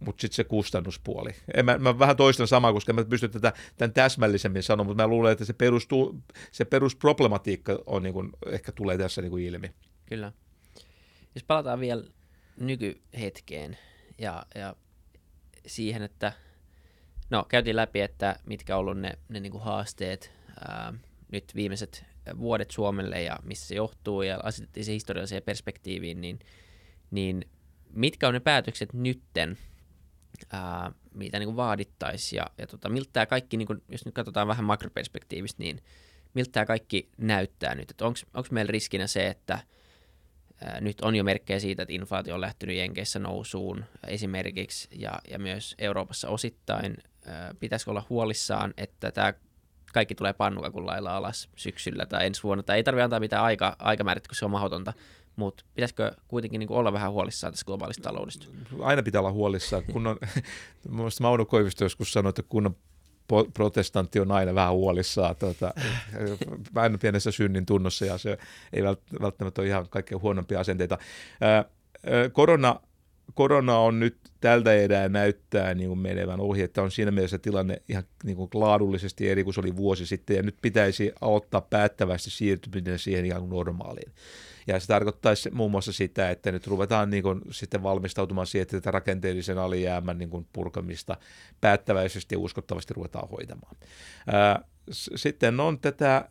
[0.00, 1.30] mutta sitten se kustannuspuoli.
[1.54, 5.08] En mä, mä vähän toistan samaa, koska mä pystyn tätä tämän täsmällisemmin sanomaan, mutta mä
[5.08, 9.70] luulen, että se, perustuu, se perusproblematiikka on, niin kuin, ehkä tulee tässä niin kuin ilmi.
[10.08, 10.32] Kyllä.
[11.34, 12.04] Jos palataan vielä
[12.60, 13.78] nykyhetkeen
[14.18, 14.76] ja, ja
[15.66, 16.32] siihen, että
[17.30, 20.32] no käytiin läpi, että mitkä on ollut ne, ne niin kuin haasteet
[20.68, 20.94] ää,
[21.32, 22.04] nyt viimeiset
[22.38, 26.38] vuodet Suomelle ja missä se johtuu ja asetettiin se historialliseen perspektiiviin, niin,
[27.10, 27.44] niin
[27.90, 29.58] mitkä on ne päätökset nytten,
[30.52, 34.48] ää, mitä niin vaadittaisiin ja, ja tota, miltä tämä kaikki, niin kuin, jos nyt katsotaan
[34.48, 35.82] vähän makroperspektiivistä, niin
[36.34, 39.58] miltä tämä kaikki näyttää nyt, että onko meillä riskinä se, että
[40.80, 45.74] nyt on jo merkkejä siitä, että inflaatio on lähtenyt Jenkeissä nousuun esimerkiksi ja, ja myös
[45.78, 46.96] Euroopassa osittain,
[47.60, 49.34] pitäisikö olla huolissaan, että tämä
[49.92, 53.76] kaikki tulee pannukakulla lailla alas syksyllä tai ensi vuonna, tai ei tarvitse antaa mitään aika,
[53.78, 54.92] aikamäärättä, kun se on mahdotonta,
[55.36, 58.46] mutta pitäisikö kuitenkin niin olla vähän huolissaan tässä globaalista taloudesta?
[58.80, 59.82] Aina pitää olla huolissaan.
[59.92, 60.18] Kun on,
[61.20, 62.76] Mauno Koivisto joskus sanoi, että kunnon
[63.54, 65.74] protestantti on aina vähän huolissaan, tuota,
[66.74, 68.38] vähän pienessä synnin tunnossa ja se
[68.72, 68.82] ei
[69.22, 70.98] välttämättä ole ihan kaikkein huonompia asenteita.
[72.32, 72.80] korona,
[73.34, 77.82] korona on nyt tältä edää näyttää niin kuin menevän ohi, että on siinä mielessä tilanne
[77.88, 82.30] ihan niin kuin laadullisesti eri kuin se oli vuosi sitten ja nyt pitäisi aloittaa päättävästi
[82.30, 84.12] siirtyminen siihen ihan normaaliin.
[84.66, 88.76] Ja se tarkoittaisi muun muassa sitä, että nyt ruvetaan niin kuin sitten valmistautumaan siihen, että
[88.76, 91.16] tätä rakenteellisen alijäämän niin kuin purkamista
[91.60, 93.76] päättäväisesti ja uskottavasti ruvetaan hoitamaan.
[94.90, 96.28] Sitten on tätä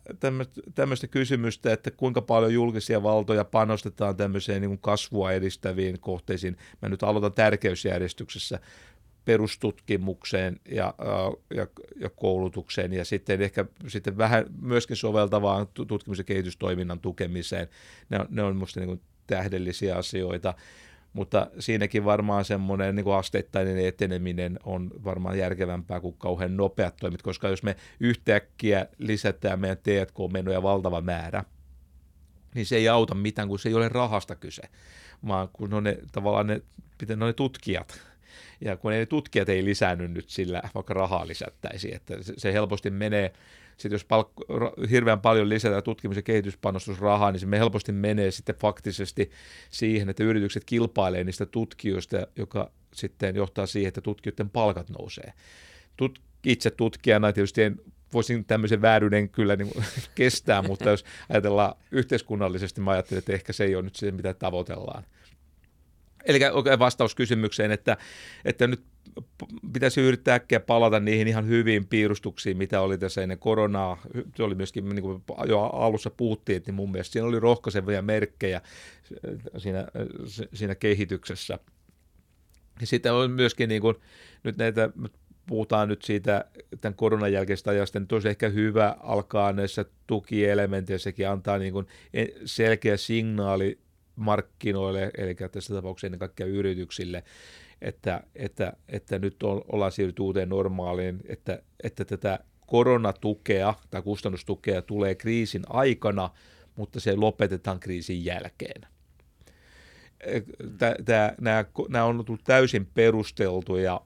[0.74, 6.56] tämmöistä kysymystä, että kuinka paljon julkisia valtoja panostetaan tämmöiseen niin kasvua edistäviin kohteisiin.
[6.82, 8.60] Mä nyt aloitan tärkeysjärjestyksessä
[9.24, 10.94] perustutkimukseen ja,
[11.54, 11.66] ja,
[12.00, 17.68] ja koulutukseen ja sitten ehkä sitten vähän myöskin soveltavaan tutkimus- ja kehitystoiminnan tukemiseen.
[18.10, 20.54] Ne on, ne on minusta niin tähdellisiä asioita.
[21.18, 27.48] Mutta siinäkin varmaan semmoinen niin asteittainen eteneminen on varmaan järkevämpää kuin kauhean nopeat toimit, koska
[27.48, 31.44] jos me yhtäkkiä lisätään meidän T&K-menoja valtava määrä,
[32.54, 34.62] niin se ei auta mitään, kun se ei ole rahasta kyse,
[35.28, 36.62] vaan kun on ne, tavallaan ne,
[37.08, 38.00] ne, ne tutkijat,
[38.60, 43.32] ja kun ne tutkijat ei lisännyt nyt sillä, vaikka rahaa lisättäisiin, että se helposti menee,
[43.78, 44.44] sitten jos palkko,
[44.90, 49.30] hirveän paljon lisätään tutkimus- ja kehityspanostusrahaa, niin se me helposti menee sitten faktisesti
[49.70, 55.32] siihen, että yritykset kilpailee niistä tutkijoista, joka sitten johtaa siihen, että tutkijoiden palkat nousee.
[55.96, 57.80] Tut, itse tutkijana tietysti en
[58.12, 59.70] voisin tämmöisen vääryyden kyllä niin
[60.14, 64.34] kestää, mutta jos ajatellaan yhteiskunnallisesti, mä ajattelen, että ehkä se ei ole nyt se, mitä
[64.34, 65.04] tavoitellaan.
[66.24, 66.40] Eli
[66.78, 67.96] vastaus kysymykseen, että,
[68.44, 68.82] että nyt
[69.72, 74.02] pitäisi yrittää äkkiä palata niihin ihan hyviin piirustuksiin, mitä oli tässä ennen koronaa.
[74.36, 78.60] Se oli myöskin, niin kuin jo alussa puhuttiin, niin mun mielestä siinä oli rohkaisevia merkkejä
[79.56, 79.86] siinä,
[80.54, 81.58] siinä kehityksessä.
[82.80, 83.96] Ja sitten on myöskin niin kuin,
[84.44, 84.90] nyt näitä,
[85.46, 86.44] puhutaan nyt siitä
[86.80, 91.86] tämän koronan jälkeistä ajasta, niin tosi ehkä hyvä alkaa näissä tukielementeissäkin antaa niin kuin
[92.44, 93.78] selkeä signaali
[94.16, 97.24] markkinoille, eli tässä tapauksessa ennen kaikkea yrityksille,
[97.82, 104.82] että, että, että nyt on, ollaan siirrytty uuteen normaaliin, että, että tätä koronatukea tai kustannustukea
[104.82, 106.30] tulee kriisin aikana,
[106.76, 108.82] mutta se lopetetaan kriisin jälkeen.
[111.88, 114.00] Nämä, on tullut täysin perusteltuja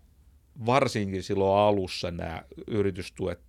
[0.67, 3.41] varsinkin silloin alussa nämä yritystuet,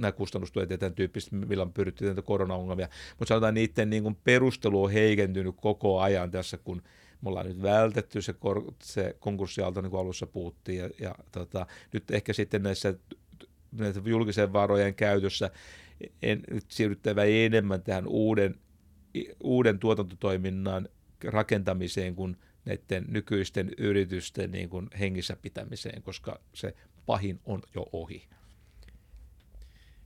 [0.00, 4.84] nämä kustannustuet ja tämän tyyppistä, millä on pyritty näitä koronaongelmia, mutta sanotaan niiden niin perustelu
[4.84, 6.82] on heikentynyt koko ajan tässä, kun
[7.22, 11.66] me ollaan nyt vältetty se, kor- se konkurssialto, niin kuin alussa puhuttiin, ja, ja tota,
[11.92, 12.94] nyt ehkä sitten näissä
[13.72, 15.50] näitä julkisen varojen käytössä
[16.22, 18.54] en, nyt siirryttävä enemmän tähän uuden,
[19.42, 20.88] uuden tuotantotoiminnan
[21.24, 26.74] rakentamiseen, kun näiden nykyisten yritysten niin kuin hengissä pitämiseen, koska se
[27.06, 28.28] pahin on jo ohi.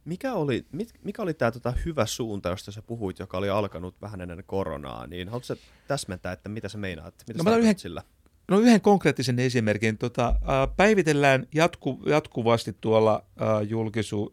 [0.06, 0.66] Mikä oli,
[1.02, 5.06] mikä oli tämä tota hyvä suunta, josta sä puhuit, joka oli alkanut vähän ennen koronaa,
[5.06, 5.54] niin haluatko
[5.88, 7.14] täsmäntää, että mitä sä meinaat?
[7.28, 8.02] Mitä no, sä yhden, sillä?
[8.48, 9.98] No yhden konkreettisen esimerkin.
[9.98, 14.30] Tota, äh, päivitellään jatku, jatkuvasti tuolla äh, julkisu,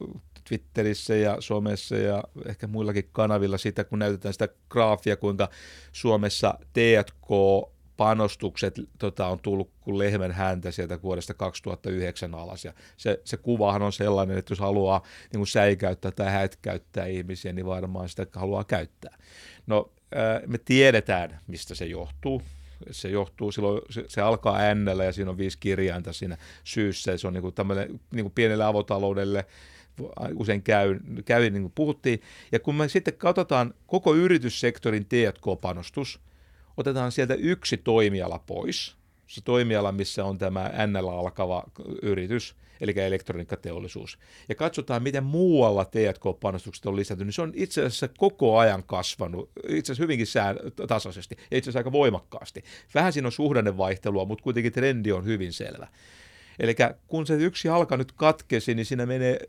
[0.48, 5.50] Twitterissä ja somessa ja ehkä muillakin kanavilla sitä, kun näytetään sitä graafia, kuinka
[5.92, 7.28] Suomessa T&K
[7.98, 12.66] panostukset tota, on tullut kuin lehmän häntä sieltä vuodesta 2009 alas.
[12.66, 17.54] Ja se, se kuvahan on sellainen, että jos haluaa niin kuin säikäyttää tai hätkäyttää ihmisiä,
[17.54, 19.18] niin varmaan sitä haluaa käyttää.
[19.68, 19.92] No,
[20.48, 22.42] me tiedetään, mistä se johtuu.
[22.92, 27.18] Se johtuu silloin, se, se alkaa ännällä ja siinä on viisi kirjainta siinä syyssä.
[27.18, 29.46] Se on niin kuin tämmöinen niin kuin pienelle avotaloudelle
[30.36, 32.22] usein käy, käy niin kuin puhuttiin.
[32.52, 36.20] Ja kun me sitten katsotaan koko yrityssektorin T&K-panostus–
[36.78, 38.96] otetaan sieltä yksi toimiala pois,
[39.28, 41.64] se toimiala, missä on tämä NL alkava
[42.02, 44.20] yritys, eli elektroniikkateollisuus,
[44.50, 49.52] ja katsotaan, miten muualla T&K-panostukset on lisääntynyt, niin se on itse asiassa koko ajan kasvanut,
[49.68, 50.58] itse asiassa hyvinkin sään,
[50.88, 52.64] tasaisesti, ja itse asiassa aika voimakkaasti.
[52.96, 55.88] Vähän siinä on suhdannevaihtelua, mutta kuitenkin trendi on hyvin selvä.
[56.60, 56.76] Eli
[57.08, 59.40] kun se yksi jalka nyt katkesi, niin siinä menee,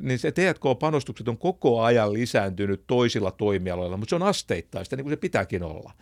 [0.00, 5.12] niin se T&K-panostukset on koko ajan lisääntynyt toisilla toimialoilla, mutta se on asteittain, niin kuin
[5.12, 5.92] se pitääkin olla.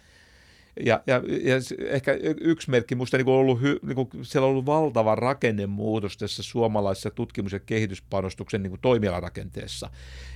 [0.85, 1.57] Ja, ja, ja
[1.87, 7.11] ehkä yksi merkki minusta niin ollut, niin kuin, siellä on ollut valtava rakennemuutos tässä suomalaisessa
[7.11, 9.91] tutkimus- ja kehityspanostuksen niin kuin toimialarakenteessa.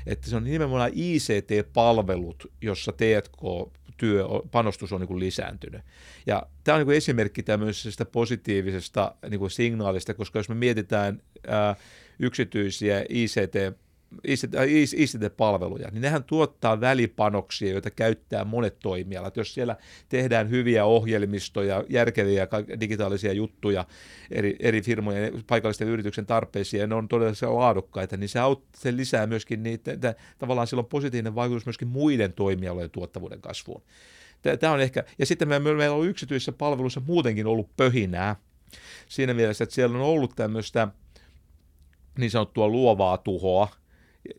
[0.06, 5.82] Että se on nimenomaan ICT-palvelut, jossa T&K työ, panostus on niin kuin lisääntynyt.
[6.26, 11.22] Ja tämä on niin kuin esimerkki tämmöisestä positiivisesta niin kuin signaalista, koska jos me mietitään
[11.46, 11.76] ää,
[12.18, 13.83] yksityisiä ICT
[14.66, 19.36] ICT-palveluja, niin nehän tuottaa välipanoksia, joita käyttää monet toimialat.
[19.36, 19.76] Jos siellä
[20.08, 22.48] tehdään hyviä ohjelmistoja, järkeviä
[22.80, 23.84] digitaalisia juttuja
[24.30, 28.96] eri, eri firmojen paikallisten yrityksen tarpeisiin, ja ne on todella laadukkaita, niin se, aut, se
[28.96, 33.82] lisää myöskin niitä, tavallaan sillä on positiivinen vaikutus myöskin muiden toimialojen tuottavuuden kasvuun.
[34.60, 38.36] Tämä on ehkä, ja sitten meillä on yksityisissä palveluissa muutenkin ollut pöhinää,
[39.08, 40.88] siinä mielessä, että siellä on ollut tämmöistä
[42.18, 43.68] niin sanottua luovaa tuhoa,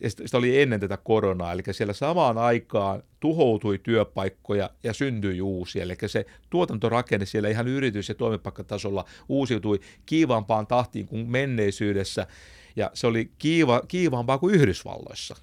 [0.07, 5.95] sitä oli ennen tätä koronaa, eli siellä samaan aikaan tuhoutui työpaikkoja ja syntyi uusia, eli
[6.07, 12.27] se tuotantorakenne siellä ihan yritys- ja toimipaikkatasolla uusiutui kiivaampaan tahtiin kuin menneisyydessä,
[12.75, 15.35] ja se oli kiiva, kiivaampaa kuin Yhdysvalloissa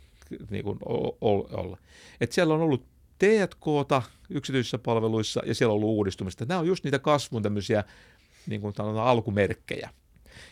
[0.51, 0.79] niin kuin
[1.51, 1.79] olla.
[2.21, 2.87] Et siellä on ollut
[3.19, 6.45] T&Kta yksityisissä palveluissa ja siellä on ollut uudistumista.
[6.45, 7.85] Nämä on just niitä kasvun tämmöisiä
[8.47, 9.91] niin kuin alkumerkkejä.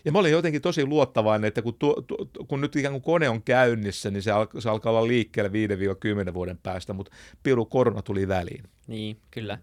[0.05, 2.17] Ja mä olin jotenkin tosi luottavainen, että kun, tuo, tu,
[2.49, 5.51] kun nyt ikään kuin kone on käynnissä, niin se, al, se alkaa olla liikkeelle
[6.31, 8.65] 5-10 vuoden päästä, mutta piru korona tuli väliin.
[8.87, 9.59] Niin, kyllä.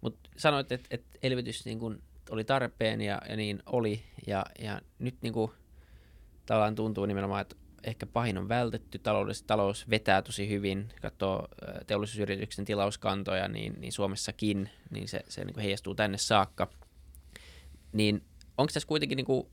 [0.00, 4.80] Mutta sanoit, että et elvytys niin kun oli tarpeen ja, ja niin oli, ja, ja
[4.98, 5.52] nyt niin kun,
[6.46, 11.48] tavallaan tuntuu nimenomaan, että ehkä pahin on vältetty, talous, talous vetää tosi hyvin, katsoo
[11.86, 16.70] teollisuusyrityksen tilauskantoja, niin, niin Suomessakin, niin se, se niin heijastuu tänne saakka.
[17.92, 18.22] Niin
[18.58, 19.46] onko tässä kuitenkin, niin kuin,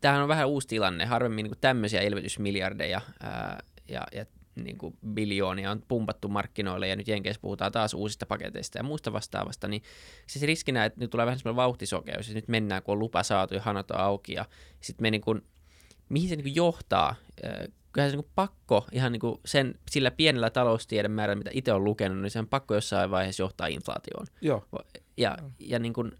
[0.00, 4.98] tämähän on vähän uusi tilanne, harvemmin niin kuin tämmöisiä elvytysmiljardeja ää, ja, ja niin kuin
[5.12, 9.82] biljoonia on pumpattu markkinoille ja nyt Jenkeissä puhutaan taas uusista paketeista ja muusta vastaavasta, niin
[10.26, 13.54] siis riskinä, että nyt tulee vähän semmoinen vauhtisokeus ja nyt mennään, kun on lupa saatu
[13.54, 14.44] ja hanat on auki ja
[14.80, 15.42] sitten me niin kuin,
[16.08, 17.14] mihin se niin johtaa?
[17.92, 22.18] Kyllähän se niin pakko ihan niin sen, sillä pienellä taloustiedon määrällä, mitä itse on lukenut,
[22.18, 24.26] niin se on pakko jossain vaiheessa johtaa inflaatioon.
[24.40, 24.64] Joo.
[25.16, 26.12] Ja, ja niin kuin,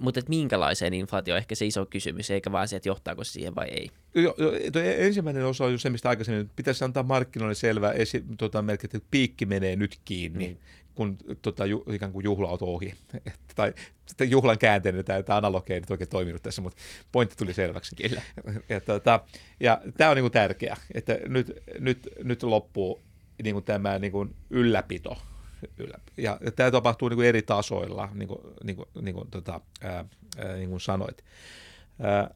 [0.00, 3.54] mutta että minkälaiseen inflaatioon ehkä se iso kysymys, eikä vaan se, että johtaako se siihen
[3.54, 3.90] vai ei.
[4.14, 8.62] Joo, jo, ensimmäinen osa on jo se, mistä aikaisemmin pitäisi antaa markkinoille selvä esi, tota,
[8.62, 10.48] merkki, että piikki menee nyt kiinni.
[10.48, 10.56] Mm
[10.94, 12.94] kun tota, ju, ikään kuin juhla ohi.
[13.56, 13.74] tai
[14.06, 16.82] sitten juhlan käänteinen, tämä, tämä analogia ei nyt oikein toiminut tässä, mutta
[17.12, 17.96] pointti tuli selväksi.
[17.96, 18.22] Kyllä.
[18.68, 19.20] Ja, tota,
[19.60, 23.02] ja tämä on niin kuin tärkeä, että nyt, nyt, nyt loppuu
[23.42, 25.18] niin kuin tämä niin kuin ylläpito.
[26.16, 29.60] Ja, ja tämä tapahtuu niin kuin eri tasoilla, niin kuin, niin kuin, niin kuin, tota,
[29.82, 30.04] ää,
[30.56, 31.24] niin kuin sanoit.
[32.00, 32.34] Ää,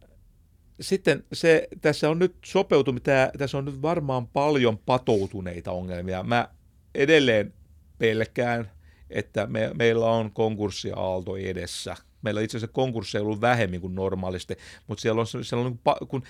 [0.81, 6.23] sitten se, tässä on nyt sopeutumista, tässä on nyt varmaan paljon patoutuneita ongelmia.
[6.23, 6.49] Mä
[6.95, 7.55] edelleen
[7.99, 8.71] pelkään,
[9.11, 11.97] että me, meillä on konkurssiaalto edessä.
[12.23, 14.57] Meillä itse asiassa konkursseja ollut vähemmän kuin normaalisti,
[14.87, 16.23] mutta siellä on, siellä on kun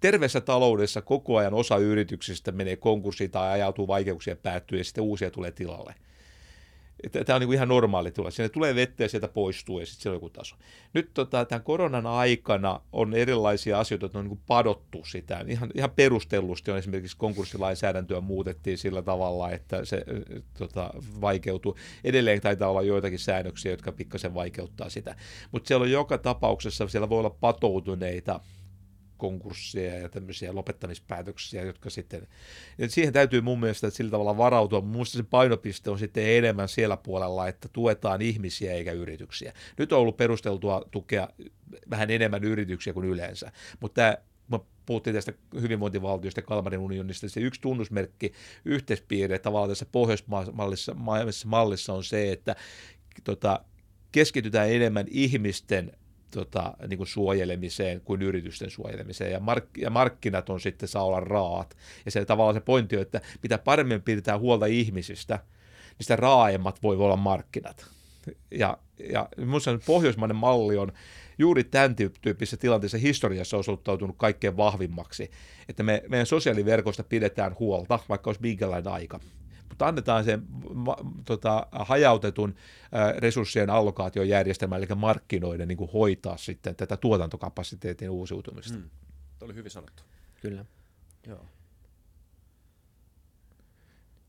[0.00, 5.30] terveessä taloudessa koko ajan osa yrityksistä menee konkurssiin tai ajautuu vaikeuksia päättyy ja sitten uusia
[5.30, 5.94] tulee tilalle–
[7.12, 8.30] Tämä on niin kuin ihan normaali tulla.
[8.30, 10.56] Sinne tulee vettä ja sieltä poistuu ja sitten siellä on joku taso.
[10.94, 15.44] Nyt tota, tämän koronan aikana on erilaisia asioita, että on niin kuin padottu sitä.
[15.48, 20.04] Ihan, ihan perustellusti on esimerkiksi konkurssilainsäädäntöä muutettiin sillä tavalla, että se
[20.58, 20.90] tota,
[21.20, 21.76] vaikeutuu.
[22.04, 25.16] Edelleen taitaa olla joitakin säännöksiä, jotka pikkasen vaikeuttaa sitä.
[25.52, 28.40] Mutta siellä on joka tapauksessa, siellä voi olla patoutuneita
[29.18, 32.28] konkursseja ja tämmöisiä lopettamispäätöksiä, jotka sitten,
[32.78, 34.80] ja siihen täytyy mun mielestä sillä tavalla varautua.
[34.80, 39.52] Mun mielestä se painopiste on sitten enemmän siellä puolella, että tuetaan ihmisiä eikä yrityksiä.
[39.78, 41.28] Nyt on ollut perusteltua tukea
[41.90, 44.16] vähän enemmän yrityksiä kuin yleensä, mutta tämä
[44.48, 48.32] mä puhuttiin tästä hyvinvointivaltiosta Kalmarin unionista, se yksi tunnusmerkki,
[48.64, 50.94] yhteispiirre tavallaan tässä pohjoismallissa
[51.46, 52.56] mallissa on se, että
[53.24, 53.60] tota,
[54.12, 55.92] keskitytään enemmän ihmisten
[56.30, 59.32] tota, niin kuin suojelemiseen kuin yritysten suojelemiseen.
[59.32, 61.76] Ja, mark- ja markkinat on sitten saa olla raat.
[62.04, 66.82] Ja se tavallaan se pointti on, että mitä paremmin pidetään huolta ihmisistä, niin sitä raaemmat
[66.82, 67.86] voi olla markkinat.
[68.50, 68.78] Ja,
[69.12, 70.92] ja minusta pohjoismainen malli on
[71.38, 75.30] juuri tämän tyyppisessä tilanteessa historiassa osoittautunut kaikkein vahvimmaksi,
[75.68, 79.20] että me, meidän sosiaaliverkosta pidetään huolta, vaikka olisi minkälainen aika
[79.78, 80.46] mutta annetaan sen
[81.24, 82.54] tota, hajautetun
[83.18, 88.78] resurssien allokaatiojärjestelmä, eli markkinoiden niin kuin hoitaa sitten tätä tuotantokapasiteetin uusiutumista.
[88.78, 88.90] Mm.
[89.38, 90.02] Tuo oli hyvin sanottu.
[90.42, 90.64] Kyllä.
[91.26, 91.46] Joo.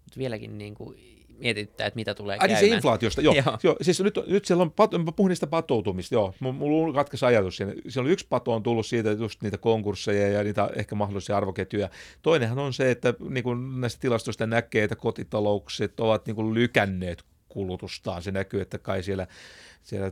[0.04, 2.62] Mut vieläkin niin kuin mietityttää, että mitä tulee Ai, käymään.
[2.62, 3.34] Niin se inflaatiosta, joo.
[3.46, 3.58] joo.
[3.64, 6.34] joo siis nyt, nyt siellä on, pat, mä puhun niistä patoutumista, joo.
[6.40, 7.74] Mulla katkesi ajatus siinä.
[7.88, 11.90] Siellä on yksi pato on tullut siitä, just niitä konkursseja ja niitä ehkä mahdollisia arvoketjuja.
[12.22, 17.24] Toinenhan on se, että niin kuin näistä tilastoista näkee, että kotitaloukset ovat niin kuin lykänneet
[17.50, 18.22] kulutustaan.
[18.22, 19.28] Se näkyy, että kai siellä
[19.84, 20.12] siellä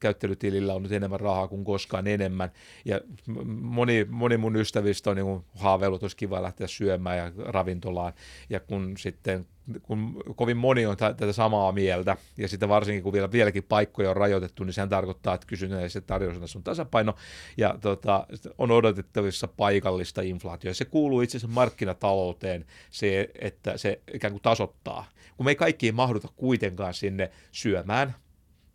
[0.00, 2.50] käyttelytilillä on nyt enemmän rahaa kuin koskaan enemmän.
[2.84, 3.00] Ja
[3.46, 8.12] moni, moni mun ystävistä on niin haaveillut, että olisi kiva lähteä syömään ja ravintolaan.
[8.50, 9.46] Ja kun sitten
[9.82, 14.16] kun kovin moni on tätä samaa mieltä, ja sitten varsinkin kun vielä, vieläkin paikkoja on
[14.16, 17.14] rajoitettu, niin sehän tarkoittaa, että kysynnän ja tarjous on tasapaino,
[17.56, 18.26] ja tota,
[18.58, 20.74] on odotettavissa paikallista inflaatioa.
[20.74, 25.08] Se kuuluu itse asiassa markkinatalouteen, se, että se ikään kuin tasoittaa.
[25.36, 28.14] Kun me ei kaikkiin mahduta kuitenkaan sinne syömään,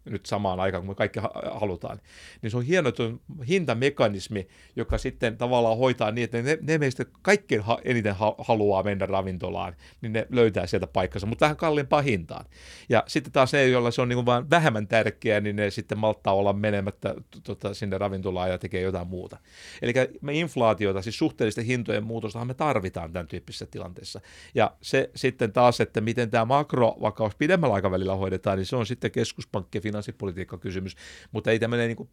[0.06, 1.20] nyt samaan aikaan, kun me kaikki
[1.52, 2.02] halutaan.
[2.42, 7.06] Niin se on hieno on hintamekanismi, joka sitten tavallaan hoitaa niin, että ne, ne meistä
[7.22, 12.04] kaikkein ha- eniten ha- haluaa mennä ravintolaan, niin ne löytää sieltä paikkansa, mutta vähän kalliimpaan
[12.04, 12.46] hintaan.
[12.90, 15.98] Ja sitten taas ne, joilla se on niin kuin vaan vähemmän tärkeää, niin ne sitten
[15.98, 19.38] malttaa olla menemättä tota, sinne ravintolaan ja tekee jotain muuta.
[19.82, 24.22] Eli me inflaatiota, siis suhteellisten hintojen muutostahan me tarvitaan tämän tyyppisessä tilanteessa.
[24.56, 29.12] Ja se sitten taas, että miten tämä makrovakaus pidemmällä aikavälillä hoidetaan, niin se on sitten
[29.12, 30.96] keskuspankkien finanssipolitiikkakysymys,
[31.32, 32.10] mutta ei tämmöinen niin kuin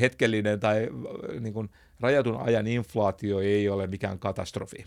[0.00, 0.88] hetkellinen tai
[1.40, 1.70] niin kuin
[2.00, 4.84] rajatun ajan inflaatio ei ole mikään katastrofi.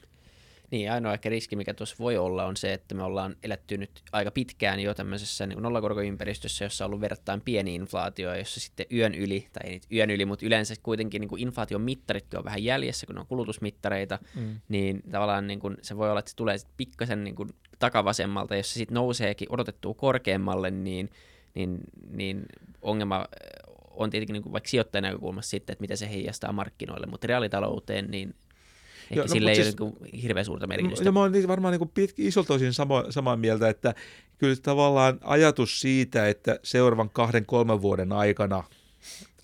[0.71, 3.91] Niin, ainoa ehkä riski, mikä tuossa voi olla, on se, että me ollaan eletty nyt
[4.11, 9.15] aika pitkään jo tämmöisessä niin nollakorkoympäristössä, jossa on ollut verrattain pieni inflaatio, jossa sitten yön
[9.15, 12.63] yli, tai ei nyt yön yli, mutta yleensä kuitenkin niin kuin inflaation mittarit on vähän
[12.63, 14.59] jäljessä, kun ne on kulutusmittareita, mm.
[14.69, 18.55] niin tavallaan niin kuin, se voi olla, että se tulee sitten pikkasen niin kuin takavasemmalta,
[18.55, 21.09] jos se sitten nouseekin odotettua korkeammalle, niin,
[21.55, 21.79] niin,
[22.09, 22.45] niin
[22.81, 23.25] ongelma
[23.91, 28.11] on tietenkin niin kuin vaikka sijoittajan näkökulmasta sitten, että miten se heijastaa markkinoille, mutta reaalitalouteen,
[28.11, 28.35] niin
[29.11, 31.05] Ehkä Joo, no, sillä ei siis, ole niin hirveän suurta merkitystä.
[31.05, 33.95] Ja mä oon varmaan niin pit, isolta osin sama, samaa mieltä, että
[34.37, 38.63] kyllä tavallaan ajatus siitä, että seuraavan kahden, kolmen vuoden aikana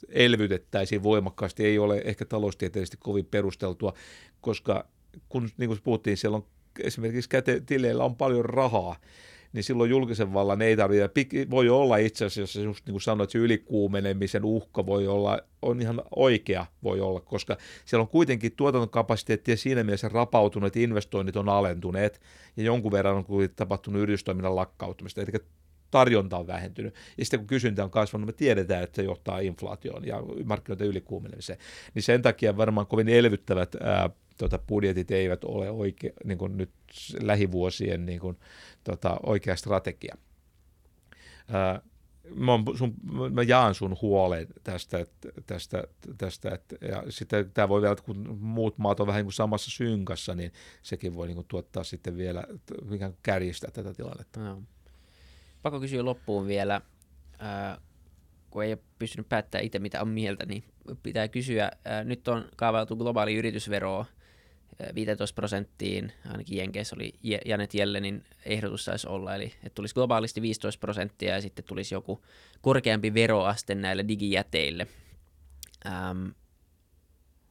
[0.10, 3.94] elvytettäisiin voimakkaasti, ei ole ehkä taloustieteellisesti kovin perusteltua,
[4.42, 4.88] koska
[5.30, 6.46] kun niin kuin puhuttiin, siellä on
[6.80, 8.96] esimerkiksi käte, tileillä on paljon rahaa,
[9.54, 11.10] niin silloin julkisen vallan ei tarvitse.
[11.50, 16.02] Voi olla itse asiassa, just niin kuin sanoit, se ylikuumenemisen uhka voi olla, on ihan
[16.16, 22.22] oikea voi olla, koska siellä on kuitenkin tuotantokapasiteettia siinä mielessä rapautunut, että investoinnit on alentuneet
[22.58, 23.26] ja jonkun verran on
[23.56, 25.22] tapahtunut yritystoiminnan lakkautumista.
[25.22, 25.32] Eli
[25.92, 26.96] tarjonta on vähentynyt.
[27.18, 31.60] Ja sitten kun kysyntä on kasvanut, me tiedetään, että se johtaa inflaatioon ja markkinoiden ylikuumenemiseen.
[31.94, 36.72] Niin sen takia varmaan kovin elvyttävät ää, tota, budjetit eivät ole oike, niin kuin nyt
[37.22, 38.38] lähivuosien niin kuin,
[38.84, 40.18] tota, oikea strategia.
[41.52, 41.82] Ää,
[42.36, 42.94] mä, sun,
[43.32, 45.06] mä jaan sun huolen tästä,
[45.48, 45.84] tästä,
[46.18, 49.72] tästä että, ja sitten tämä voi vielä, kun muut maat on vähän niin kuin samassa
[49.72, 50.52] synkassa, niin
[50.84, 52.44] sekin voi niin kuin tuottaa sitten vielä,
[52.92, 54.40] ikään kuin kärjistää tätä tilannetta.
[54.40, 54.64] No.
[55.62, 56.82] Pakko kysyä loppuun vielä,
[57.40, 57.78] ää,
[58.50, 60.64] kun ei ole pystynyt päättämään itse mitä on mieltä, niin
[61.04, 61.72] pitää kysyä.
[61.86, 64.06] Ää, nyt on kaavailtu globaali yritysveroa
[64.96, 67.14] 15 prosenttiin, ainakin Jenkeissä oli
[67.46, 72.24] Janet Jellenin ehdotus saisi olla, eli että tulisi globaalisti 15 prosenttia ja sitten tulisi joku
[72.62, 74.88] korkeampi veroaste näille digijäteille.
[75.86, 76.28] Ähm,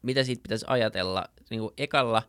[0.02, 1.24] mitä siitä pitäisi ajatella?
[1.50, 2.22] Niin kuin ekalla,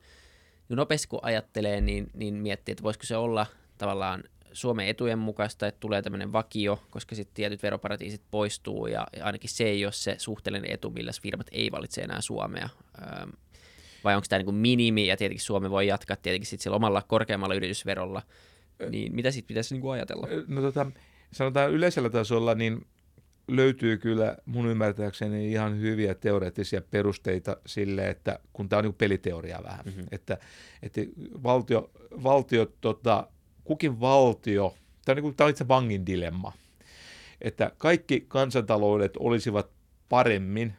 [0.69, 3.45] niin nopeasti kun ajattelee, niin, niin miettii, että voisiko se olla
[3.77, 4.23] tavallaan
[4.53, 9.63] Suomen etujen mukaista, että tulee tämmöinen vakio, koska sitten tietyt veroparatiisit poistuu ja, ainakin se
[9.63, 12.69] ei ole se suhteellinen etu, millä firmat ei valitse enää Suomea.
[13.01, 13.29] Ähm,
[14.03, 17.01] vai onko tämä niin kuin minimi, ja tietenkin Suomi voi jatkaa tietenkin sit sillä omalla
[17.01, 18.21] korkeammalla yritysverolla,
[18.89, 20.27] niin mitä sitten pitäisi niin kuin ajatella?
[20.47, 20.91] No tota,
[21.31, 22.85] sanotaan yleisellä tasolla, niin
[23.47, 29.59] löytyy kyllä mun ymmärtääkseni ihan hyviä teoreettisia perusteita sille, että kun tämä on niin peliteoria
[29.63, 30.05] vähän, mm-hmm.
[30.11, 30.37] että,
[30.83, 31.01] että
[31.43, 31.91] valtio,
[32.23, 33.27] valtio tota,
[33.63, 34.75] kukin valtio,
[35.05, 36.53] tämä on, niin kuin, tämä on itse vangin dilemma,
[37.41, 39.69] että kaikki kansantaloudet olisivat
[40.09, 40.73] paremmin,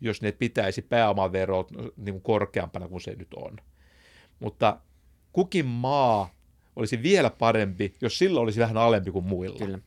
[0.00, 3.56] jos ne pitäisi pääomaverot niin kuin korkeampana kuin se nyt on.
[4.40, 4.80] Mutta
[5.32, 6.34] kukin maa
[6.76, 9.58] olisi vielä parempi, jos sillä olisi vähän alempi kuin muilla.
[9.58, 9.78] Kyllä.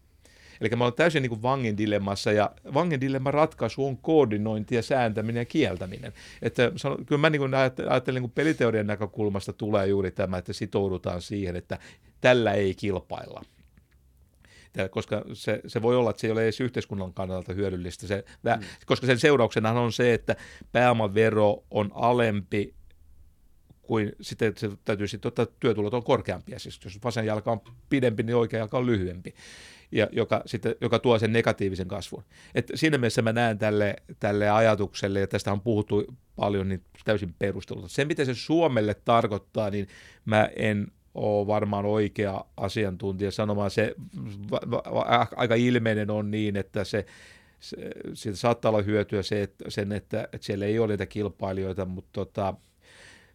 [0.62, 4.82] Eli mä olen täysin niin kuin vangin dilemmassa, ja vangin dilemman ratkaisu on koordinointi ja
[4.82, 6.14] sääntäminen ja kieltäminen.
[6.42, 6.72] Että
[7.06, 11.56] kyllä mä niin kuin ajattelen, niin kuin peliteorian näkökulmasta tulee juuri tämä, että sitoudutaan siihen,
[11.56, 11.80] että
[12.22, 13.42] tällä ei kilpailla
[14.90, 18.64] koska se, se voi olla, että se ei ole edes yhteiskunnan kannalta hyödyllistä, se, mm.
[18.86, 20.36] koska sen seurauksena on se, että
[20.72, 22.78] pääomavero on alempi
[23.88, 26.60] kuin sitten se täytyy sitten ottaa työtulot on korkeampia.
[26.60, 29.34] Siis jos vasen jalka on pidempi, niin oikea jalka on lyhyempi,
[29.92, 32.24] ja joka, sitten, joka tuo sen negatiivisen kasvun.
[32.56, 36.06] Et siinä mielessä mä näen tälle, tälle ajatukselle, ja tästä on puhuttu
[36.36, 37.88] paljon, niin täysin perusteltu.
[37.88, 39.88] Se, mitä se Suomelle tarkoittaa, niin
[40.26, 43.72] mä en ole varmaan oikea asiantuntija sanomaan.
[43.72, 43.96] Se
[44.52, 47.06] va, va, aika ilmeinen on niin, että se,
[47.60, 47.78] se,
[48.14, 52.10] siitä saattaa olla hyötyä se, että, sen, että, että siellä ei ole niitä kilpailijoita, mutta
[52.14, 52.54] tota,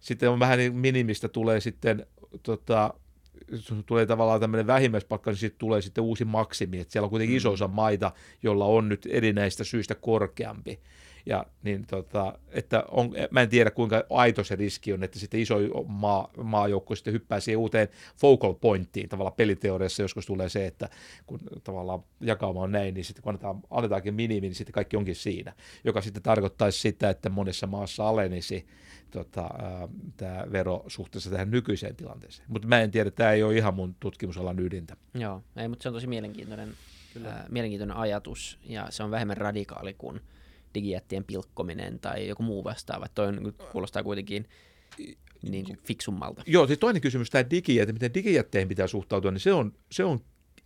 [0.01, 2.07] sitten on vähän niin minimistä tulee sitten
[2.43, 2.95] tota,
[3.87, 7.53] tulee tavallaan tämmöinen vähimmäispalkka, niin sitten tulee sitten uusi maksimi, että siellä on kuitenkin iso
[7.53, 8.13] osa maita,
[8.43, 10.81] jolla on nyt erinäistä syistä korkeampi.
[11.27, 15.41] Ja niin tota, että on, mä en tiedä kuinka aito se riski on, että sitten
[15.41, 15.57] iso
[15.87, 19.09] maa, maajoukko sitten hyppää siihen uuteen focal pointtiin.
[19.09, 20.89] Tavallaan peliteoriassa joskus tulee se, että
[21.27, 25.17] kun tavallaan jakauma on näin, niin sitten kun annetaan, annetaankin minimi, niin sitten kaikki onkin
[25.17, 25.53] siinä.
[25.85, 28.67] Joka sitten tarkoittaisi sitä, että monessa maassa alenisi
[29.11, 29.51] tota,
[30.17, 32.49] tämä vero suhteessa tähän nykyiseen tilanteeseen.
[32.49, 34.97] Mutta mä en tiedä, tämä ei ole ihan mun tutkimusalan ydintä.
[35.15, 36.75] Joo, ei, mutta se on tosi mielenkiintoinen,
[37.27, 40.21] Ää, mielenkiintoinen ajatus ja se on vähemmän radikaali kuin
[40.75, 43.09] digijättien pilkkominen tai joku muu vastaava.
[43.09, 44.49] Toi on, kuulostaa kuitenkin
[45.51, 46.43] niin kuin fiksummalta.
[46.47, 50.21] Joo, siis toinen kysymys, tämä digijäte, miten digijätteihin pitää suhtautua, niin se on, se on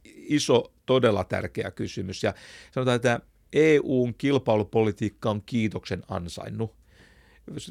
[0.04, 2.22] iso, todella tärkeä kysymys.
[2.22, 2.34] Ja
[2.72, 3.20] sanotaan, että
[3.52, 6.74] EUn kilpailupolitiikka on kiitoksen ansainnut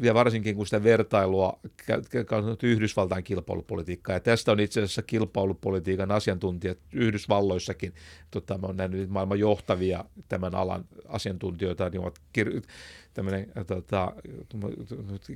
[0.01, 1.59] ja varsinkin kun sitä vertailua
[2.63, 4.15] Yhdysvaltain kilpailupolitiikkaa.
[4.15, 7.93] Ja tästä on itse asiassa kilpailupolitiikan asiantuntijat Yhdysvalloissakin,
[8.32, 12.61] tota, mä olen nähnyt maailman johtavia tämän alan asiantuntijoita, niin ovat kir-
[13.13, 14.13] tämmöinen, tota,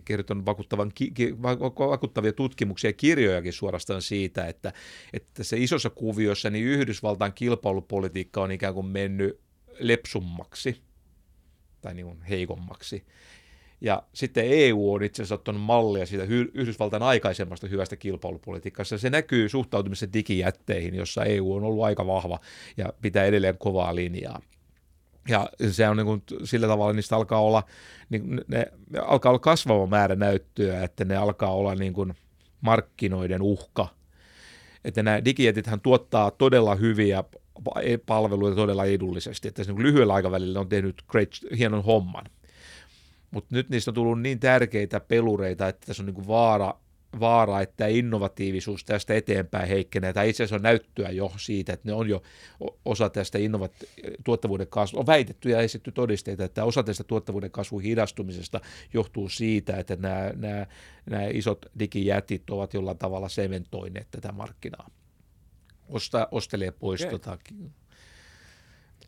[0.06, 4.74] kirjoittanut vakuuttavan, ki, ki, vakuuttavia tutkimuksia ja kirjojakin suorastaan siitä, että,
[5.14, 9.40] että se isossa kuviossa niin Yhdysvaltain kilpailupolitiikka on ikään kuin mennyt
[9.80, 10.82] lepsummaksi
[11.82, 13.04] tai niin kuin heikommaksi.
[13.82, 16.24] Ja sitten EU on itse asiassa ottanut mallia siitä
[16.54, 18.98] Yhdysvaltain aikaisemmasta hyvästä kilpailupolitiikasta.
[18.98, 22.40] Se näkyy suhtautumisessa digijätteihin, jossa EU on ollut aika vahva
[22.78, 24.42] ja pitää edelleen kovaa linjaa.
[25.28, 27.64] Ja se on niin kuin, sillä tavalla, niistä alkaa olla,
[28.10, 28.66] niin ne,
[29.06, 32.14] alkaa olla kasvava määrä näyttöä, että ne alkaa olla niin kuin
[32.62, 33.88] markkinoiden uhka.
[34.86, 37.24] Että nämä digijätithän tuottaa todella hyviä
[38.06, 42.26] palveluita todella edullisesti, että se niin lyhyellä aikavälillä on tehnyt great, hienon homman.
[43.32, 46.74] Mutta nyt niistä on tullut niin tärkeitä pelureita, että tässä on niin kuin vaara,
[47.20, 51.94] vaara, että innovatiivisuus tästä eteenpäin heikkenee, tai itse asiassa on näyttöä jo siitä, että ne
[51.94, 52.24] on jo
[52.86, 53.88] osa tästä innovat-
[54.24, 55.00] tuottavuuden kasvua.
[55.00, 58.62] On väitetty ja esitetty todisteita, että osa tästä tuottavuuden kasvun hidastumisesta
[58.94, 60.68] johtuu siitä, että nämä, nämä,
[61.10, 64.90] nämä isot digijätit ovat jollain tavalla sementoineet tätä markkinaa.
[65.88, 67.12] Osta, ostelee pois okay.
[67.12, 67.38] tota,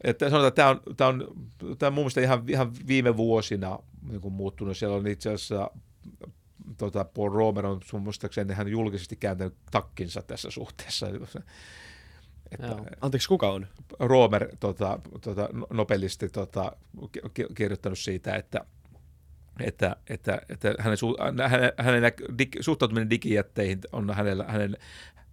[0.04, 1.48] että sanotaan, että tämä on, tämä on,
[1.78, 3.80] tämä on mun mielestä ihan, ihan viime vuosina
[4.10, 4.78] niin kuin muuttunut.
[4.78, 5.72] Siellä on itse asiassa
[6.78, 11.08] tota, Paul Romer on sun muistaakseni hän julkisesti kääntänyt takkinsa tässä suhteessa.
[12.52, 13.68] Että, Anteeksi, kuka on?
[14.00, 16.72] Romer, tota, tota, nobelisti, tota,
[17.56, 18.66] kirjoittanut siitä, että
[19.60, 21.16] että, että, että hänen, su,
[21.50, 24.78] hänen, hänen dig, suhtautuminen digijätteihin on hänellä, hänen,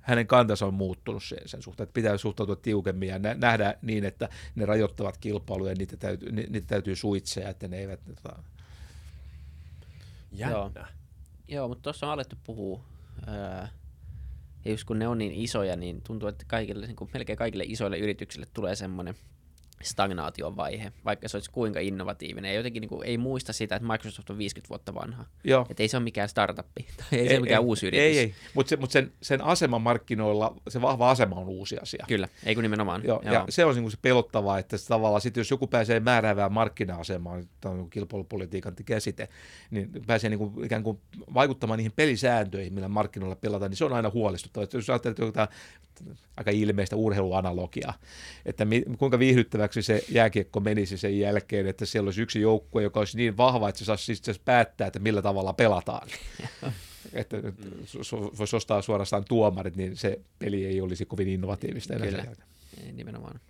[0.09, 4.29] hänen kantansa on muuttunut sen, sen suhteen, että pitää suhtautua tiukemmin ja nähdä niin, että
[4.55, 8.01] ne rajoittavat kilpailuja ja niitä täytyy, niitä täytyy suitseja, että ne eivät...
[8.05, 8.43] Tota...
[10.33, 10.57] Jännä.
[10.57, 10.71] Joo.
[11.49, 12.85] Joo, mutta tuossa on alettu puhua,
[13.27, 13.69] ää,
[14.65, 17.65] ja just kun ne on niin isoja, niin tuntuu, että kaikille, niin kuin melkein kaikille
[17.67, 19.15] isoille yrityksille tulee semmoinen–
[19.83, 22.51] stagnaation vaihe, vaikka se olisi kuinka innovatiivinen.
[22.51, 25.25] Ei jotenkin niin kuin, ei muista sitä, että Microsoft on 50 vuotta vanha.
[25.45, 25.67] Joo.
[25.71, 28.05] Että ei se ole mikään startuppi, tai ei, ei se ole mikään ei, uusi yritys.
[28.05, 28.35] Ei, ei.
[28.55, 32.05] mutta se, mut sen, sen aseman markkinoilla, se vahva asema on uusi asia.
[32.09, 33.03] Kyllä, ei kun nimenomaan.
[33.05, 33.35] Joo, Joo.
[33.35, 37.49] Ja se on niin se pelottavaa, että se tavallaan sit, jos joku pääsee määräävään markkina-asemaan,
[37.61, 39.29] tämä on kilpailupolitiikan käsite,
[39.71, 41.01] niin pääsee niin kuin, ikään kuin
[41.35, 44.69] vaikuttamaan niihin pelisääntöihin, millä markkinoilla pelataan, niin se on aina huolestuttavaa.
[44.73, 45.49] Jos ajattelet jotain
[46.37, 47.95] aika ilmeistä urheiluanalogiaa,
[48.47, 49.19] että mi, kuinka
[49.77, 53.69] viihdyttäväksi se jääkiekko menisi sen jälkeen, että siellä olisi yksi joukkue, joka olisi niin vahva,
[53.69, 56.09] että se saisi siis päättää, että millä tavalla pelataan.
[57.13, 57.37] että
[58.39, 61.95] voisi ostaa suorastaan tuomarit, niin se peli ei olisi kovin innovatiivista.
[61.95, 62.27] Kyllä,
[62.93, 63.41] nimenomaan.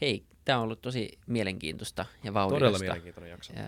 [0.00, 2.64] Hei, Tämä on ollut tosi mielenkiintoista ja vauhdikasta.
[2.64, 3.52] Todella mielenkiintoinen jakso.
[3.52, 3.62] Ja,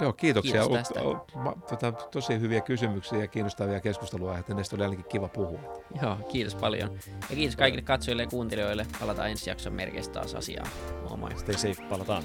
[0.00, 0.52] Joo, kiitoksia.
[0.52, 1.02] Kiitos tästä.
[1.02, 5.82] O, o, tota, tosi hyviä kysymyksiä ja kiinnostavia keskustelua, että näistä oli ainakin kiva puhua.
[6.02, 6.98] Joo, kiitos paljon.
[7.30, 8.86] Ja kiitos kaikille katsojille ja kuuntelijoille.
[9.00, 10.68] Palataan ensi jakson merkeistä taas asiaan.
[11.08, 11.38] Moi moi.
[11.38, 12.24] Stay safe, palataan.